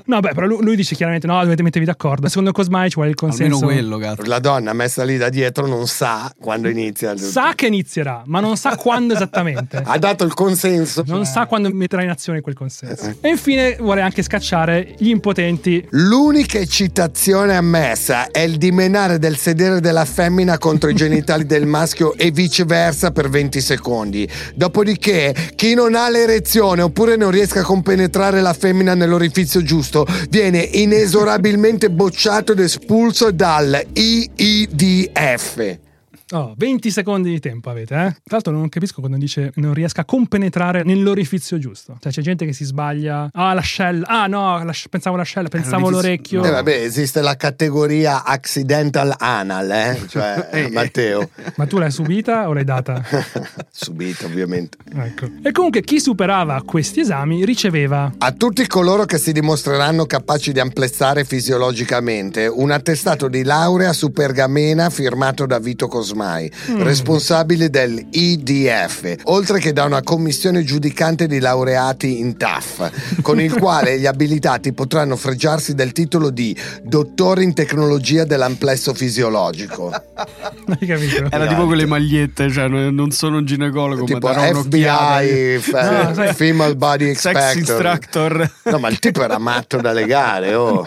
[0.05, 2.29] no, beh, però lui, lui dice chiaramente: no, dovete mettervi d'accordo.
[2.29, 3.55] Secondo Cosmai ci vuole il consenso.
[3.55, 4.29] Almeno quello, cazzo.
[4.29, 7.17] La donna messa lì da dietro non sa quando inizia.
[7.17, 9.81] Sa che inizierà, ma non sa quando esattamente.
[9.83, 11.03] Ha dato il consenso.
[11.07, 13.17] Non sa quando metterà in azione quel consenso.
[13.19, 15.87] E infine vuole anche scacciare gli impotenti.
[15.93, 22.15] L'unica eccitazione ammessa è il dimenare del sedere della femmina contro i genitali del maschio
[22.15, 24.29] e viceversa per 20 secondi.
[24.55, 30.59] Dopodiché, chi non ha l'erezione oppure non riesca a compenetrare la femmina nell'orifizio giusto viene
[30.61, 35.89] inesorabilmente bocciato ed espulso dal IIDF.
[36.33, 38.11] Oh, 20 secondi di tempo avete, eh?
[38.11, 41.97] Tra l'altro non capisco quando dice non riesca a compenetrare nell'orifizio giusto.
[42.01, 43.31] Cioè c'è gente che si sbaglia.
[43.33, 44.07] Ah, l'ascella.
[44.07, 46.45] Ah, no, l'as- pensavo l'ascella, pensavo l'orifizio- l'orecchio.
[46.45, 50.01] Eh, vabbè, esiste la categoria accidental anal, eh?
[50.09, 51.31] Cioè, Matteo.
[51.57, 53.03] Ma tu l'hai subita o l'hai data?
[53.71, 54.79] Subito, ovviamente.
[54.95, 55.27] Ecco.
[55.43, 60.61] E comunque chi superava questi esami riceveva A tutti coloro che si dimostreranno capaci di
[60.61, 65.89] amplessare fisiologicamente, un attestato di laurea su pergamena firmato da Vito
[66.21, 66.51] Cosmai.
[66.51, 73.41] Cosmai, responsabile del IDF, oltre che da una commissione giudicante di laureati in TAF, con
[73.41, 79.91] il quale gli abilitati potranno fregiarsi del titolo di dottore in tecnologia dell'amplesso fisiologico.
[80.81, 81.27] Hai capito?
[81.31, 84.61] Era tipo quelle magliette, cioè non sono un ginecologo, tipo ma darò.
[84.63, 85.69] FBI, f-
[86.11, 88.51] No, sai- Female Body instructor.
[88.65, 90.87] No, ma il tipo era matto da legare, oh.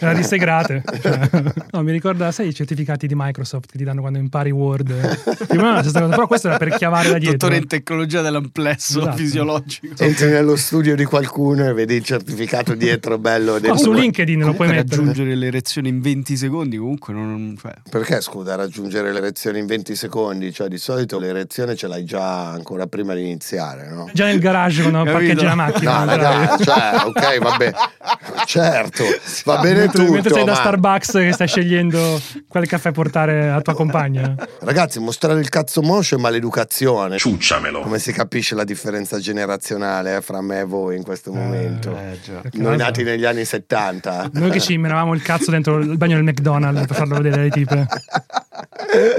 [0.00, 0.82] Era di segrate.
[1.72, 5.46] no, mi ricorda, sai, i certificati di Microsoft che ti danno quando impari Word.
[5.46, 7.36] Più o meno la stessa cosa, però questo era per chiavare da dietro.
[7.38, 9.16] Dottore in tecnologia dell'amplesso Esatto.
[9.16, 9.94] fisiologico.
[10.02, 13.58] Entri nello studio di qualcuno e vedi il certificato dietro bello.
[13.58, 14.96] Dentro- su LinkedIn lo puoi mettere.
[14.96, 17.56] raggiungere l'erezione in 20 secondi comunque non...
[17.60, 20.52] Cioè, Perché scusa raggiungere l'erezione in 20 secondi?
[20.52, 24.08] Cioè di solito l'erezione ce l'hai già ancora prima di iniziare, no?
[24.12, 26.04] Già nel garage quando parcheggi la macchina.
[26.04, 27.72] No, ragazzi, cioè, ok, vabbè.
[28.44, 29.04] Certo,
[29.44, 30.12] va bene mentre, tutto.
[30.12, 34.34] mentre sei da ma- Starbucks che stai scegliendo quale caffè portare alla tua compagna.
[34.60, 37.16] Ragazzi, mostrare il cazzo moscio è maleducazione.
[37.18, 37.80] Ciucciamelo.
[37.80, 41.96] Come si capisce la differenza generazionale eh, fra me e voi in questo momento?
[41.96, 42.40] eh, già.
[42.40, 42.84] Perché Noi cosa?
[42.84, 44.30] nati negli anni 70.
[44.32, 47.50] Noi che ci menavamo il cazzo dentro il bagno del McDonald's per farlo vedere alle
[47.50, 47.86] tipe.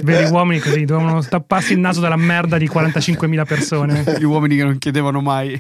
[0.02, 4.04] Veri uomini così, dovevano tapparsi il naso dalla merda di 45.000 persone.
[4.18, 5.54] Gli uomini che non chiedevano mai.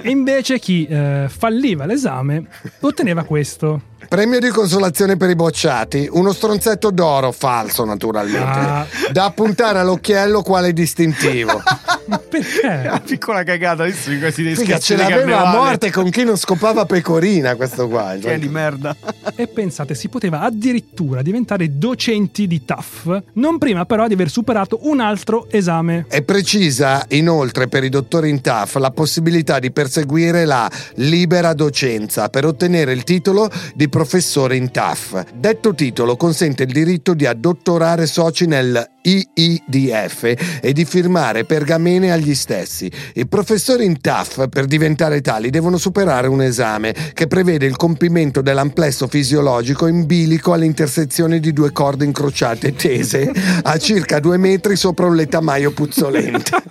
[0.00, 2.46] E invece chi eh, falliva l'esame
[2.80, 3.94] otteneva questo.
[4.08, 8.86] Premio di consolazione per i bocciati, uno stronzetto d'oro, falso naturalmente, Ah.
[9.10, 11.60] da appuntare all'occhiello quale distintivo.
[12.06, 12.66] Ma perché?
[12.86, 16.36] Una piccola cagata, adesso di questi dei scherzi ce l'aveva a morte con chi non
[16.36, 18.16] scopava pecorina questo qua.
[18.20, 18.96] Che è di merda.
[19.34, 24.80] E pensate, si poteva addirittura diventare docenti di TAF, non prima però di aver superato
[24.82, 26.06] un altro esame.
[26.08, 32.28] È precisa inoltre per i dottori in TAF la possibilità di perseguire la libera docenza
[32.28, 35.32] per ottenere il titolo di professore in TAF.
[35.34, 41.44] Detto titolo consente il diritto di addottorare soci nel IIDF e di firmare
[41.96, 42.90] pergamene agli stessi.
[43.14, 48.40] I professori in TAF per diventare tali devono superare un esame che prevede il compimento
[48.42, 53.32] dell'amplesso fisiologico in bilico alle intersezioni di due corde incrociate tese
[53.62, 56.50] a circa due metri sopra un letamaio puzzolente.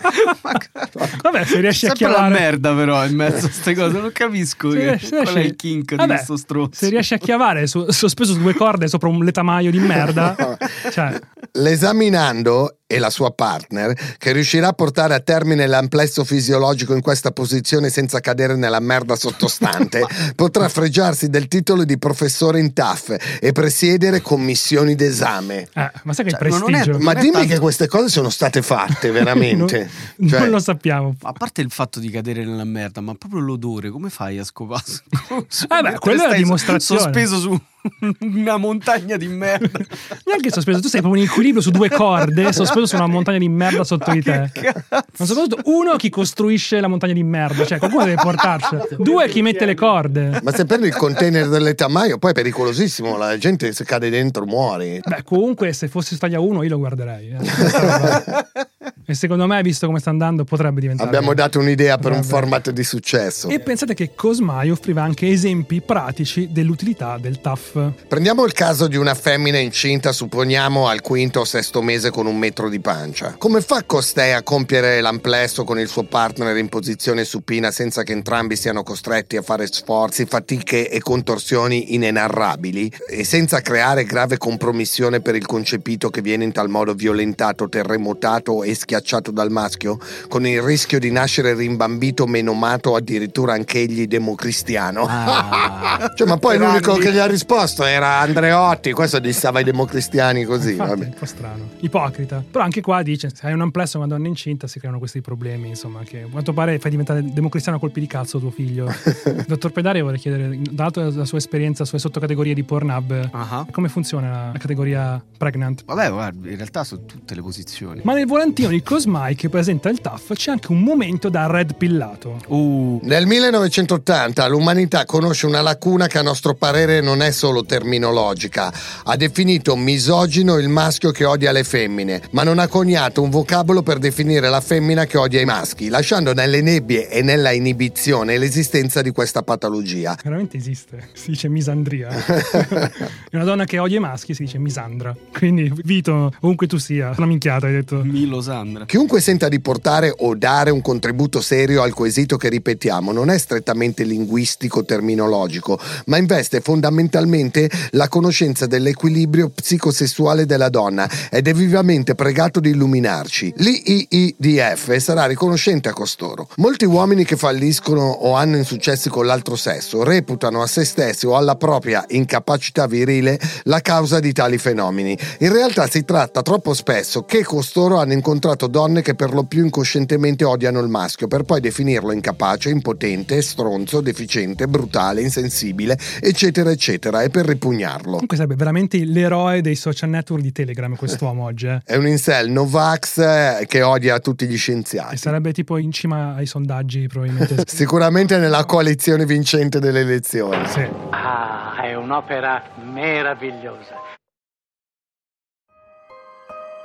[1.22, 4.72] Vabbè, se riesci a Sempre la merda però in mezzo a queste cose, non capisco
[4.72, 6.72] Se che, riesci- qual è il kink di Vabbè, questo stronzo.
[6.74, 10.36] Se riesci a chiavare sospeso su due corde sopra un letamaio di merda,
[10.92, 11.20] cioè,
[11.58, 17.32] L'esaminando e la sua partner, che riuscirà a portare a termine l'amplesso fisiologico in questa
[17.32, 23.52] posizione senza cadere nella merda sottostante, potrà fregiarsi del titolo di professore in TAF e
[23.54, 25.67] presiedere commissioni d'esame.
[25.74, 27.00] eh, ma sai che Cioè, non è- prestigio?
[27.00, 29.89] Ma dimmi tanto- che queste cose sono state fatte veramente.
[30.17, 31.15] non, Cioè, non lo sappiamo.
[31.24, 34.84] A parte il fatto di cadere nella merda, ma proprio l'odore, come fai a scopare?
[35.30, 35.45] beh,
[35.82, 37.02] mentre quella è la dimostrazione.
[37.02, 37.60] Sospeso su
[38.19, 39.80] una montagna di merda.
[40.26, 43.50] Neanche sospeso, tu sei proprio in equilibrio su due corde, sospeso su una montagna di
[43.50, 44.50] merda sotto di te.
[44.89, 48.78] Ma soprattutto, uno, chi costruisce la montagna di merda, cioè qualcuno deve portarci.
[48.98, 50.39] Due, chi mette le corde.
[50.41, 54.45] Ma se prendi il container del letamaio, poi è pericolosissimo, la gente se cade dentro
[54.45, 55.00] muori.
[55.04, 57.30] Beh, comunque, se fosse staglia 1, io lo guarderei.
[57.30, 58.93] eh.
[59.08, 61.08] E secondo me, visto come sta andando, potrebbe diventare.
[61.08, 63.50] Abbiamo dato un'idea per un format di successo.
[63.50, 67.91] E pensate che Cosmai offriva anche esempi pratici dell'utilità del TAF.
[68.08, 72.36] Prendiamo il caso di una femmina incinta, supponiamo al quinto o sesto mese con un
[72.36, 73.36] metro di pancia.
[73.38, 78.12] Come fa costei a compiere l'amplesso con il suo partner in posizione supina senza che
[78.12, 85.22] entrambi siano costretti a fare sforzi, fatiche e contorsioni inenarrabili e senza creare grave compromissione
[85.22, 88.94] per il concepito che viene in tal modo violentato, terremotato e schiacciato
[89.32, 95.06] dal maschio, con il rischio di nascere rimbambito, menomato addirittura anch'egli democristiano?
[95.08, 95.74] Ah.
[96.16, 97.02] Cioè, ma poi l'unico anni.
[97.04, 100.72] che gli ha risposto era Andreotti, questo dissava i democristiani così.
[100.72, 101.06] Infatti, vabbè.
[101.06, 101.70] un po' strano.
[101.80, 102.44] Ipocrita.
[102.50, 105.70] Però anche qua dice: se hai un amplesso una donna incinta si creano questi problemi.
[105.70, 108.94] Insomma, che a quanto pare fai diventare democristiano a colpi di cazzo tuo figlio.
[109.48, 113.66] Dottor Pedari, vorrei chiedere, dato la sua esperienza sulle sottocategorie di Pornhub, Ah.
[113.72, 115.84] come funziona la categoria pregnant?
[115.86, 118.02] Vabbè, guarda, in realtà sono tutte le posizioni.
[118.04, 121.76] Ma nel volantino di Cosmai che presenta il TAF c'è anche un momento da red
[121.76, 122.39] pillato.
[122.45, 128.71] Uh, Nel 1980 l'umanità conosce una lacuna che a nostro parere non è solo terminologica.
[129.06, 133.82] Ha definito misogino il maschio che odia le femmine, ma non ha coniato un vocabolo
[133.82, 139.02] per definire la femmina che odia i maschi, lasciando nelle nebbie e nella inibizione l'esistenza
[139.02, 140.15] di questa patologia.
[140.24, 141.10] Veramente esiste.
[141.13, 142.10] Si dice misandria.
[143.34, 145.15] Una donna che odia i maschi si dice misandra.
[145.36, 148.04] Quindi, Vito, ovunque tu sia, una minchiata hai detto.
[148.04, 148.41] Milo
[148.86, 153.38] Chiunque senta di portare o dare un contributo serio al quesito che ripetiamo non è
[153.38, 162.16] strettamente linguistico terminologico, ma investe fondamentalmente la conoscenza dell'equilibrio psicosessuale della donna ed è vivamente
[162.16, 163.54] pregato di illuminarci.
[163.58, 166.50] L'IIDF sarà riconoscente a costoro.
[166.58, 171.38] Molti uomini che falliscono o hanno insuccessi con l'altro sesso reputano a se stessi o
[171.38, 175.18] alla propria incapacità virile la causa di tali fenomeni.
[175.40, 179.63] In realtà si tratta troppo spesso che costoro hanno incontrato donne che per lo più
[179.63, 187.21] incoscientemente odiano il maschio per poi definirlo incapace, impotente, stronzo, deficiente, brutale, insensibile, eccetera, eccetera,
[187.23, 188.12] e per ripugnarlo.
[188.12, 191.67] Comunque sarebbe veramente l'eroe dei social network di Telegram quest'uomo oggi.
[191.67, 191.82] Eh.
[191.84, 195.17] È un incel Novax eh, che odia tutti gli E scienziati.
[195.17, 197.63] sarebbe tipo in cima ai sondaggi probabilmente.
[197.67, 200.65] Sicuramente nella coalizione vincente delle elezioni.
[200.67, 200.86] sì.
[201.12, 202.62] Ah, è un'opera
[202.93, 204.14] meravigliosa.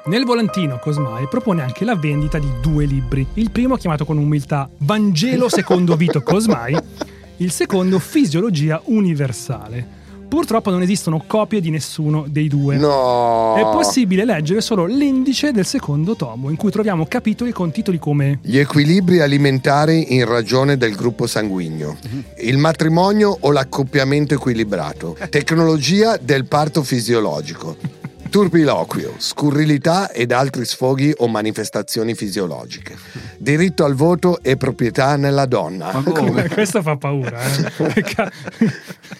[0.06, 3.26] Nel volantino Cosmai propone anche la vendita di due libri.
[3.34, 6.74] Il primo chiamato con umiltà Vangelo secondo Vito Cosmai,
[7.36, 9.98] il secondo Fisiologia universale.
[10.26, 12.76] Purtroppo non esistono copie di nessuno dei due.
[12.76, 13.56] No!
[13.56, 18.38] È possibile leggere solo l'indice del secondo tomo, in cui troviamo capitoli con titoli come
[18.40, 21.98] Gli equilibri alimentari in ragione del gruppo sanguigno,
[22.38, 27.76] il matrimonio o l'accoppiamento equilibrato, tecnologia del parto fisiologico,
[28.30, 32.96] turpiloquio, scurrilità ed altri sfoghi o manifestazioni fisiologiche,
[33.36, 35.90] diritto al voto e proprietà nella donna.
[35.92, 36.48] Ma come?
[36.48, 37.38] Questo fa paura.
[37.42, 38.30] eh.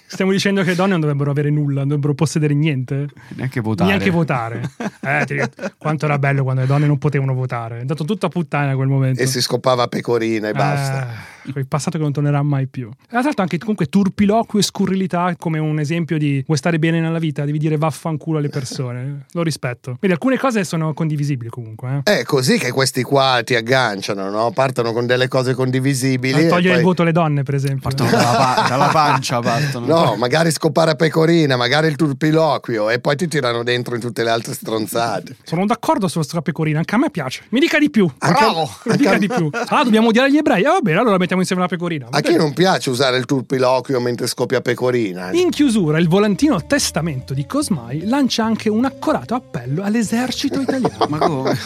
[0.06, 3.06] Stiamo dicendo che le donne non dovrebbero avere nulla, non dovrebbero possedere niente.
[3.34, 3.88] Neanche votare.
[3.90, 4.70] Neanche votare.
[5.00, 5.40] Eh, ti-
[5.76, 7.78] quanto era bello quando le donne non potevano votare.
[7.78, 9.20] È andato tutto a puttana a quel momento.
[9.20, 11.08] E si scopava pecorina e basta.
[11.44, 12.88] Eh, quel passato che non tornerà mai più.
[12.90, 17.00] E tra l'altro anche comunque turpiloquio e scurrilità come un esempio di vuoi stare bene
[17.00, 18.99] nella vita, devi dire vaffanculo alle persone.
[19.32, 19.96] Lo rispetto.
[19.98, 22.02] Quindi alcune cose sono condivisibili comunque.
[22.04, 22.20] Eh.
[22.20, 24.50] È così che questi qua ti agganciano, no?
[24.52, 26.34] Partono con delle cose condivisibili.
[26.34, 27.82] A e togliere poi- il voto alle donne, per esempio.
[27.82, 29.86] Partono dalla, pa- dalla pancia, partono.
[29.86, 34.22] No, magari scopare a pecorina, magari il turpiloquio e poi ti tirano dentro in tutte
[34.22, 35.36] le altre stronzate.
[35.42, 37.44] Sono d'accordo sulla sua pecorina, anche a me piace.
[37.50, 38.08] Mi dica di più.
[38.18, 38.68] Anche- Bravo!
[38.84, 39.48] Mi dica di più.
[39.52, 40.64] Ah, dobbiamo odiare gli ebrei.
[40.64, 42.06] Ah, va bene, allora mettiamo insieme la pecorina.
[42.10, 45.30] A chi non piace usare il turpiloquio mentre scoppia pecorina?
[45.32, 51.06] In chiusura, il volantino testamento di Cosmai lancia anche un accorato appello all'esercito italiano.
[51.08, 51.58] Ma come?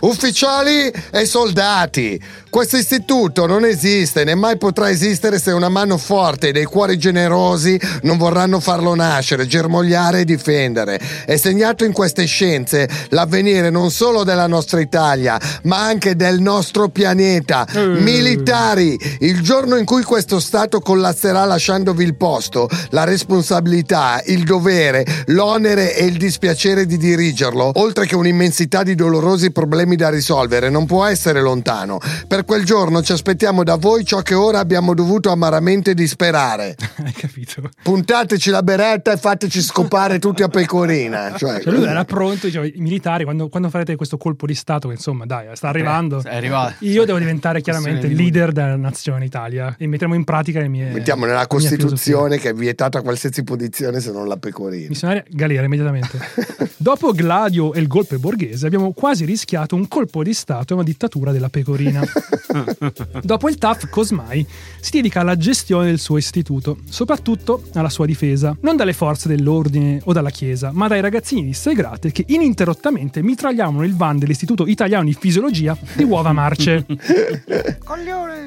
[0.00, 6.48] Ufficiali e soldati, questo istituto non esiste né mai potrà esistere se una mano forte
[6.48, 10.98] e dei cuori generosi non vorranno farlo nascere, germogliare e difendere.
[11.24, 16.88] È segnato in queste scienze l'avvenire non solo della nostra Italia, ma anche del nostro
[16.88, 17.66] pianeta.
[17.66, 17.86] Eh.
[18.00, 25.04] Militari, il giorno in cui questo Stato collasserà lasciandovi il posto, la responsabilità, il dovere,
[25.26, 30.86] l'onere e il dispiacere di dirigerlo, oltre che un'immensità di dolorosi problemi da risolvere, non
[30.86, 31.98] può essere lontano.
[32.26, 36.76] Per quel giorno ci aspettiamo da voi ciò che ora abbiamo dovuto amaramente disperare.
[37.02, 37.70] Hai capito?
[37.82, 41.34] Puntateci la beretta e fateci scopare tutti a pecorina.
[41.36, 44.88] Cioè, Cioè lui era pronto, diceva, i militari, quando, quando farete questo colpo di Stato,
[44.88, 46.22] che insomma, dai, sta arrivando.
[46.22, 46.76] È arrivato.
[46.80, 50.90] Io devo diventare chiaramente leader della nazione Italia e metteremo in pratica le mie.
[50.90, 54.88] Mettiamo nella Costituzione che è vietata qualsiasi posizione se non la pecorina.
[54.88, 56.18] Missionaria galera immediatamente.
[56.76, 60.84] Dopo Gladio e il golpe borghese abbiamo quasi rischiato un colpo di Stato e una
[60.84, 62.02] dittatura della pecorina.
[63.22, 64.46] Dopo il TAF, Cosmai
[64.80, 70.00] si dedica alla gestione del suo istituto, soprattutto alla sua difesa, non dalle forze dell'ordine
[70.04, 75.04] o dalla Chiesa, ma dai ragazzini di Segrate che ininterrottamente mitragliavano il van dell'Istituto Italiano
[75.04, 76.86] di Fisiologia di Uova Marce.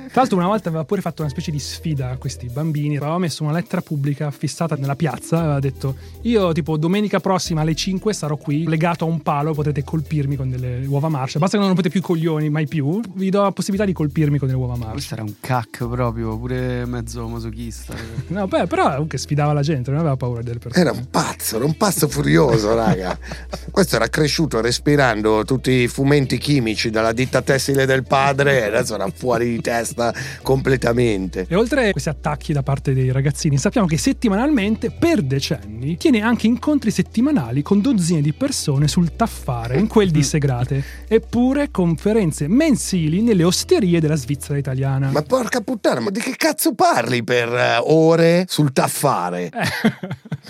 [0.10, 3.18] Tra l'altro una volta aveva pure fatto una specie di sfida a questi bambini, aveva
[3.20, 8.14] messo una lettera pubblica fissata nella piazza, aveva detto io tipo domenica prossima alle 5
[8.14, 11.68] sarò qui legato a un palo, potete colpirmi con delle uova marce, basta che non
[11.68, 14.76] rompete più i coglioni, mai più, vi do la possibilità di colpirmi con delle uova
[14.76, 14.94] marce.
[14.94, 17.96] Questo era un cac proprio, pure mezzo masochista.
[18.30, 20.84] No, beh, però comunque sfidava la gente, non aveva paura delle persone.
[20.84, 23.18] Era un pazzo, era un pazzo furioso, raga.
[23.72, 28.96] Questo era cresciuto respirando tutti i fumenti chimici dalla ditta tessile del padre e adesso
[28.96, 31.46] era fuori di testa completamente.
[31.50, 36.22] E oltre a questi attacchi da parte dei ragazzini, sappiamo che settimanalmente, per decenni, tiene
[36.22, 42.48] anche incontri settimanali con dozzine di persone sul taffare, in quel di Segrate, eppure conferenze
[42.48, 45.10] mensili nelle osterie della Svizzera italiana.
[45.12, 49.50] Ma porca puttana, ma di che cazzo parli per eh, ore sul taffare?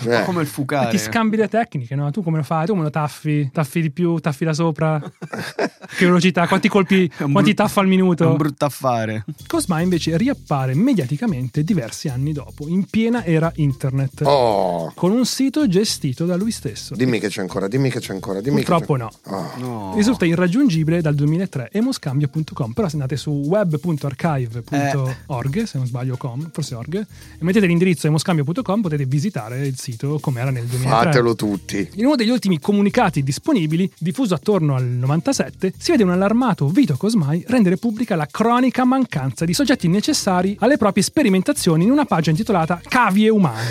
[0.02, 0.22] Eh.
[0.24, 0.90] come il fucare.
[0.90, 2.10] Ti scambi le tecniche, no?
[2.10, 2.64] Tu come lo fai?
[2.66, 3.50] Tu come lo taffi?
[3.52, 5.00] Taffi di più, taffi da sopra?
[5.96, 6.46] che velocità?
[6.46, 8.28] Quanti colpi, È quanti brut- taff al È minuto?
[8.28, 9.24] un brutto affare.
[9.46, 15.66] Cosma invece riappare mediaticamente diversi anni dopo, in piena era internet, Oh, con un sito
[15.68, 16.94] gestito da lui stesso.
[17.04, 19.08] Dimmi che c'è ancora, dimmi che c'è ancora, dimmi Purtroppo che no.
[19.08, 19.16] c'è.
[19.30, 19.50] Oh.
[19.56, 19.94] No.
[19.96, 26.74] Risulta irraggiungibile dal 2003 emoscambio.com però se andate su web.archive.org se non sbaglio com forse
[26.74, 27.06] org e
[27.38, 31.88] mettete l'indirizzo emoscambio.com potete visitare il sito come era nel 2003 Fatelo tutti.
[31.94, 36.94] in uno degli ultimi comunicati disponibili, diffuso attorno al 97, si vede un allarmato Vito
[36.96, 42.32] Cosmai rendere pubblica la cronica mancanza di soggetti necessari alle proprie sperimentazioni in una pagina
[42.32, 43.68] intitolata Cavie umane.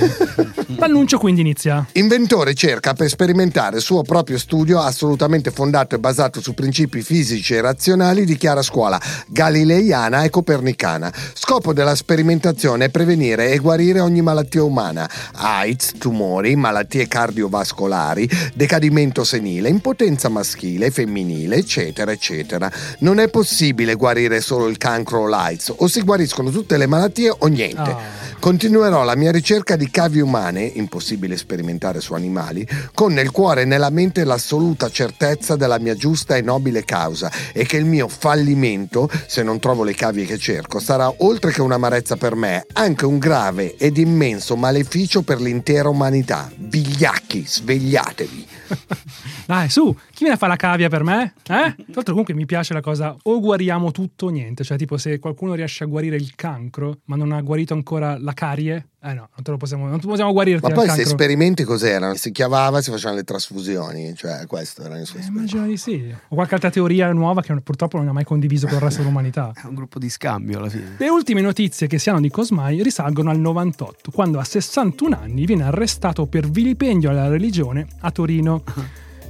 [0.77, 1.83] L'annuncio quindi inizia.
[1.93, 7.53] Inventore cerca per sperimentare il suo proprio studio assolutamente fondato e basato su principi fisici
[7.53, 11.11] e razionali di chiara scuola galileiana e copernicana.
[11.33, 19.25] Scopo della sperimentazione è prevenire e guarire ogni malattia umana, AIDS, tumori, malattie cardiovascolari, decadimento
[19.25, 22.71] senile, impotenza maschile femminile, eccetera, eccetera.
[22.99, 27.35] Non è possibile guarire solo il cancro o l'AIDS, o si guariscono tutte le malattie
[27.37, 27.81] o niente.
[27.81, 28.27] Ah.
[28.39, 33.65] Continuerò la mia ricerca di cavi umane, impossibile sperimentare su animali, con nel cuore e
[33.65, 39.09] nella mente l'assoluta certezza della mia giusta e nobile causa e che il mio fallimento,
[39.27, 43.17] se non trovo le cavie che cerco, sarà oltre che un'amarezza per me, anche un
[43.17, 46.49] grave ed immenso maleficio per l'intera umanità.
[46.55, 48.47] Vigliacchi, svegliatevi.
[49.45, 51.23] Dai, su, chi viene a fare la cavia per me?
[51.23, 51.41] Eh?
[51.43, 55.19] Tra l'altro comunque mi piace la cosa, o guariamo tutto o niente, cioè tipo se
[55.19, 59.29] qualcuno riesce a guarire il cancro, ma non ha guarito ancora la carie, eh no,
[59.33, 62.15] non te lo possiamo, non possiamo guarirti Ma poi se esperimenti cos'erano?
[62.15, 65.77] Si chiavava e si facevano le trasfusioni, cioè questo era il suo Eh, immagino di
[65.77, 66.13] sì.
[66.27, 69.53] O qualche altra teoria nuova che purtroppo non ha mai condiviso con il resto dell'umanità.
[69.55, 70.95] È un gruppo di scambio alla fine.
[70.97, 75.45] Le ultime notizie che si hanno di Cosmai risalgono al 98, quando a 61 anni
[75.45, 78.63] viene arrestato per vilipendio alla religione a Torino.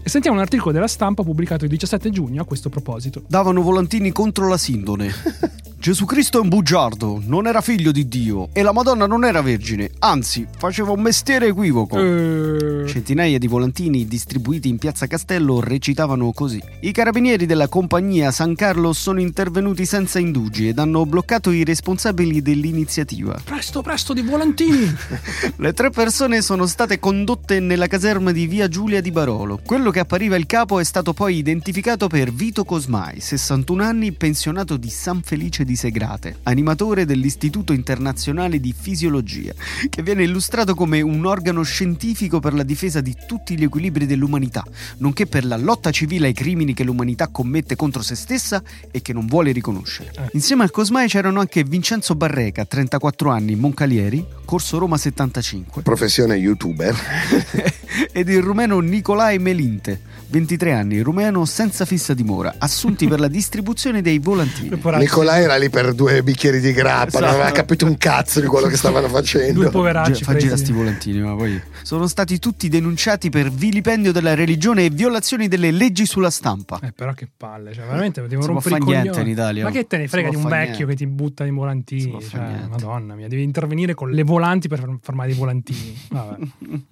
[0.02, 3.22] E sentiamo un articolo della stampa pubblicato il 17 giugno a questo proposito.
[3.28, 5.12] Davano volantini contro la sindone.
[5.80, 9.42] Gesù Cristo è un bugiardo, non era figlio di Dio e la Madonna non era
[9.42, 11.98] vergine, anzi faceva un mestiere equivoco.
[11.98, 16.62] Eh, Centinaia di volantini distribuiti in piazza Castello recitavano così.
[16.82, 22.42] I carabinieri della compagnia San Carlo sono intervenuti senza indugi ed hanno bloccato i responsabili
[22.42, 23.40] dell'iniziativa.
[23.42, 24.94] presto, presto, di volantini!
[25.56, 29.62] Le tre persone sono state condotte nella caserma di via Giulia di Barolo.
[29.66, 34.76] Quello che appariva il capo è stato poi identificato per Vito Cosmai, 61 anni, pensionato
[34.76, 39.54] di San Felice di Segrate, animatore dell'Istituto Internazionale di Fisiologia,
[39.90, 44.64] che viene illustrato come un organo scientifico per la difesa di tutti gli equilibri dell'umanità,
[44.98, 48.62] nonché per la lotta civile ai crimini che l'umanità commette contro se stessa
[48.92, 50.12] e che non vuole riconoscere.
[50.16, 50.30] Eh.
[50.34, 56.96] Insieme al Cosmai c'erano anche Vincenzo Barreca, 34 anni, Moncalieri, corso Roma 75 Professione youtuber.
[58.12, 64.02] ed il rumeno Nicolae Melinte, 23 anni, rumeno senza fissa dimora, assunti per la distribuzione
[64.02, 64.70] dei volantini.
[64.98, 67.60] Nicolai era lì per due bicchieri di grappa, non aveva Esatto.
[67.60, 69.62] capito un cazzo di quello che stavano facendo.
[69.62, 74.12] Due poveracci Gi- fa girare sti volantini, ma poi sono stati tutti denunciati per vilipendio
[74.12, 76.80] della religione e violazioni delle leggi sulla stampa.
[76.84, 79.26] Eh, però che palle, cioè, veramente devono Si può rompere i fa niente coglioni.
[79.30, 79.64] in Italia.
[79.64, 80.86] Ma che te ne frega può di un vecchio niente.
[80.86, 82.12] che ti butta i volantini?
[82.22, 82.68] fa Cioè, niente.
[82.68, 85.98] madonna mia, devi intervenire con le volanti per formare i volantini.
[86.10, 86.38] Vabbè.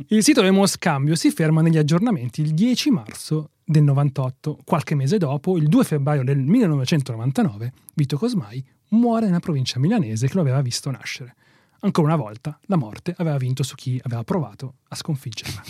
[0.08, 3.27] Il sito Emoscambio si ferma negli aggiornamenti il 10 marzo
[3.64, 4.60] del 98.
[4.64, 10.34] Qualche mese dopo, il 2 febbraio del 1999, Vito Cosmai muore nella provincia milanese che
[10.36, 11.36] lo aveva visto nascere.
[11.82, 15.62] Ancora una volta, la morte aveva vinto su chi aveva provato a sconfiggerla.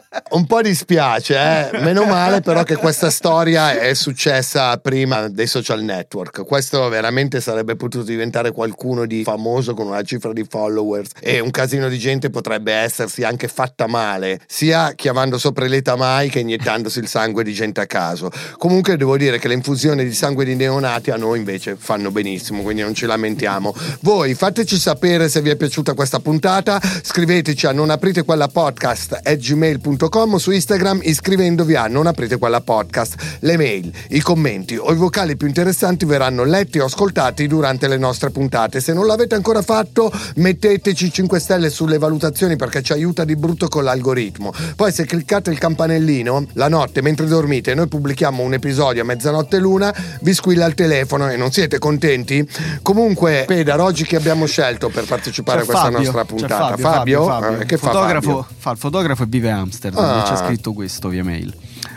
[0.34, 1.78] Un po' dispiace, eh?
[1.78, 6.44] meno male però che questa storia è successa prima dei social network.
[6.44, 11.52] Questo veramente sarebbe potuto diventare qualcuno di famoso con una cifra di followers e un
[11.52, 16.98] casino di gente potrebbe essersi anche fatta male, sia chiavando sopra le tamai che iniettandosi
[16.98, 18.28] il sangue di gente a caso.
[18.58, 22.62] Comunque devo dire che le infusioni di sangue di neonati a noi invece fanno benissimo,
[22.62, 23.72] quindi non ci lamentiamo.
[24.00, 29.20] Voi fateci sapere se vi è piaciuta questa puntata, scriveteci a non aprite quella podcast
[29.22, 33.14] gmail.com o su Instagram iscrivendovi a non aprite quella podcast.
[33.40, 37.98] Le mail, i commenti o i vocali più interessanti verranno letti o ascoltati durante le
[37.98, 38.80] nostre puntate.
[38.80, 43.68] Se non l'avete ancora fatto, metteteci 5 stelle sulle valutazioni perché ci aiuta di brutto
[43.68, 44.52] con l'algoritmo.
[44.74, 49.58] Poi se cliccate il campanellino, la notte mentre dormite noi pubblichiamo un episodio a mezzanotte
[49.58, 52.46] l'una, vi squilla il telefono e non siete contenti?
[52.82, 56.76] Comunque, Pedar, oggi che abbiamo scelto per partecipare a C'è questa Fabio, nostra puntata?
[56.76, 57.60] Fabio, Fabio, Fabio.
[57.60, 58.46] Eh, che fa fotografo, Fabio?
[58.56, 60.04] fa il fotografo e vive a Amsterdam.
[60.04, 60.13] Ah.
[60.18, 61.54] E C'è scritto questo via mail.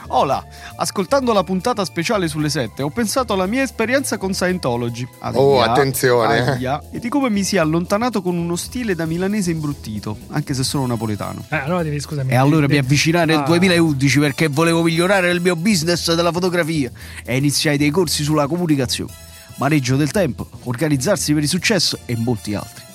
[0.10, 0.42] Hola,
[0.78, 5.06] ascoltando la puntata speciale sulle 7 ho pensato alla mia esperienza con Scientology.
[5.20, 9.52] Aia, Oh, attenzione, aia, e di come mi sia allontanato con uno stile da milanese
[9.52, 11.44] imbruttito, anche se sono napoletano.
[11.50, 12.32] Eh, allora devi, scusami.
[12.32, 13.42] E allora mi devi- avvicinai nel Ah.
[13.44, 16.90] 2011 perché volevo migliorare il mio business della fotografia
[17.26, 19.12] e iniziai dei corsi sulla comunicazione,
[19.58, 22.86] maneggio del tempo, organizzarsi per il successo e molti altri.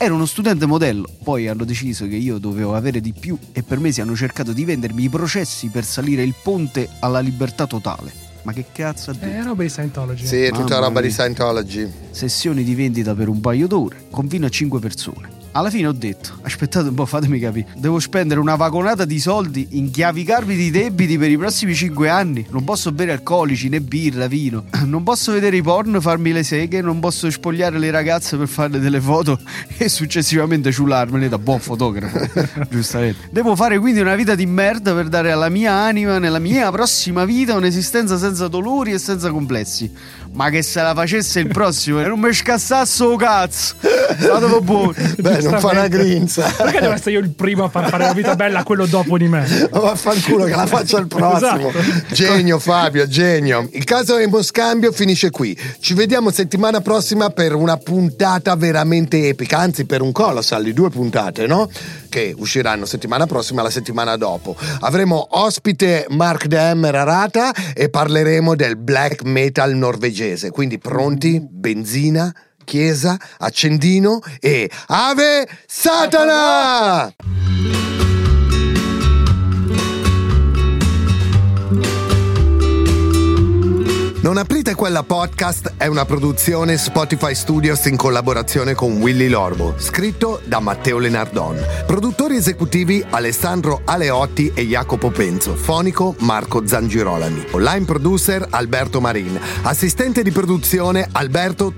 [0.00, 3.80] Ero uno studente modello, poi hanno deciso che io dovevo avere di più e per
[3.80, 8.12] mesi hanno cercato di vendermi i processi per salire il ponte alla libertà totale.
[8.42, 9.26] Ma che cazzo ha detto?
[9.26, 10.24] Eh, roba di Scientology.
[10.24, 11.10] Sì, è tutta Mamma roba di.
[11.10, 11.90] Scientology.
[12.12, 15.37] Sessioni di vendita per un paio d'ore, con fino a 5 persone.
[15.58, 19.66] Alla fine ho detto, aspettate un po', fatemi capire, devo spendere una vagonata di soldi,
[19.70, 24.66] inchiavicarmi di debiti per i prossimi 5 anni, non posso bere alcolici né birra, vino,
[24.86, 28.78] non posso vedere i porno, farmi le seghe, non posso spogliare le ragazze per fare
[28.78, 29.36] delle foto
[29.76, 32.20] e successivamente ciularmele da buon fotografo,
[32.70, 33.28] giustamente.
[33.32, 37.24] Devo fare quindi una vita di merda per dare alla mia anima, nella mia prossima
[37.24, 39.90] vita, un'esistenza senza dolori e senza complessi.
[40.34, 43.74] Ma che se la facesse il prossimo e non mi scassasse o cazzo!
[44.20, 44.94] Stato buono!
[45.16, 46.52] Beh, non fa una grinza.
[46.56, 49.16] Perché devo essere io il primo a far fare la vita bella a quello dopo
[49.18, 49.46] di me?
[49.70, 51.68] Ma vaffanculo che la faccia il prossimo.
[51.68, 52.14] Esatto.
[52.14, 53.68] Genio Fabio, genio.
[53.72, 55.58] Il caso Emo Scambio finisce qui.
[55.80, 60.90] Ci vediamo settimana prossima per una puntata veramente epica, anzi per un colossal di due
[60.90, 61.68] puntate, no?
[62.08, 64.56] Che usciranno settimana prossima e la settimana dopo.
[64.80, 70.50] Avremo ospite Mark Demmer Arata e parleremo del black metal norvegese.
[70.50, 71.40] Quindi pronti?
[71.40, 72.32] Benzina?
[72.68, 77.14] Chiesa, accendino e Ave Satana!
[84.28, 90.42] Non aprite quella podcast è una produzione Spotify Studios in collaborazione con Willy Lorbo, scritto
[90.44, 91.56] da Matteo Lenardon.
[91.86, 100.22] Produttori esecutivi Alessandro Aleotti e Jacopo Penzo, fonico Marco Zangirolami, online producer Alberto Marin, assistente
[100.22, 101.72] di produzione Alberto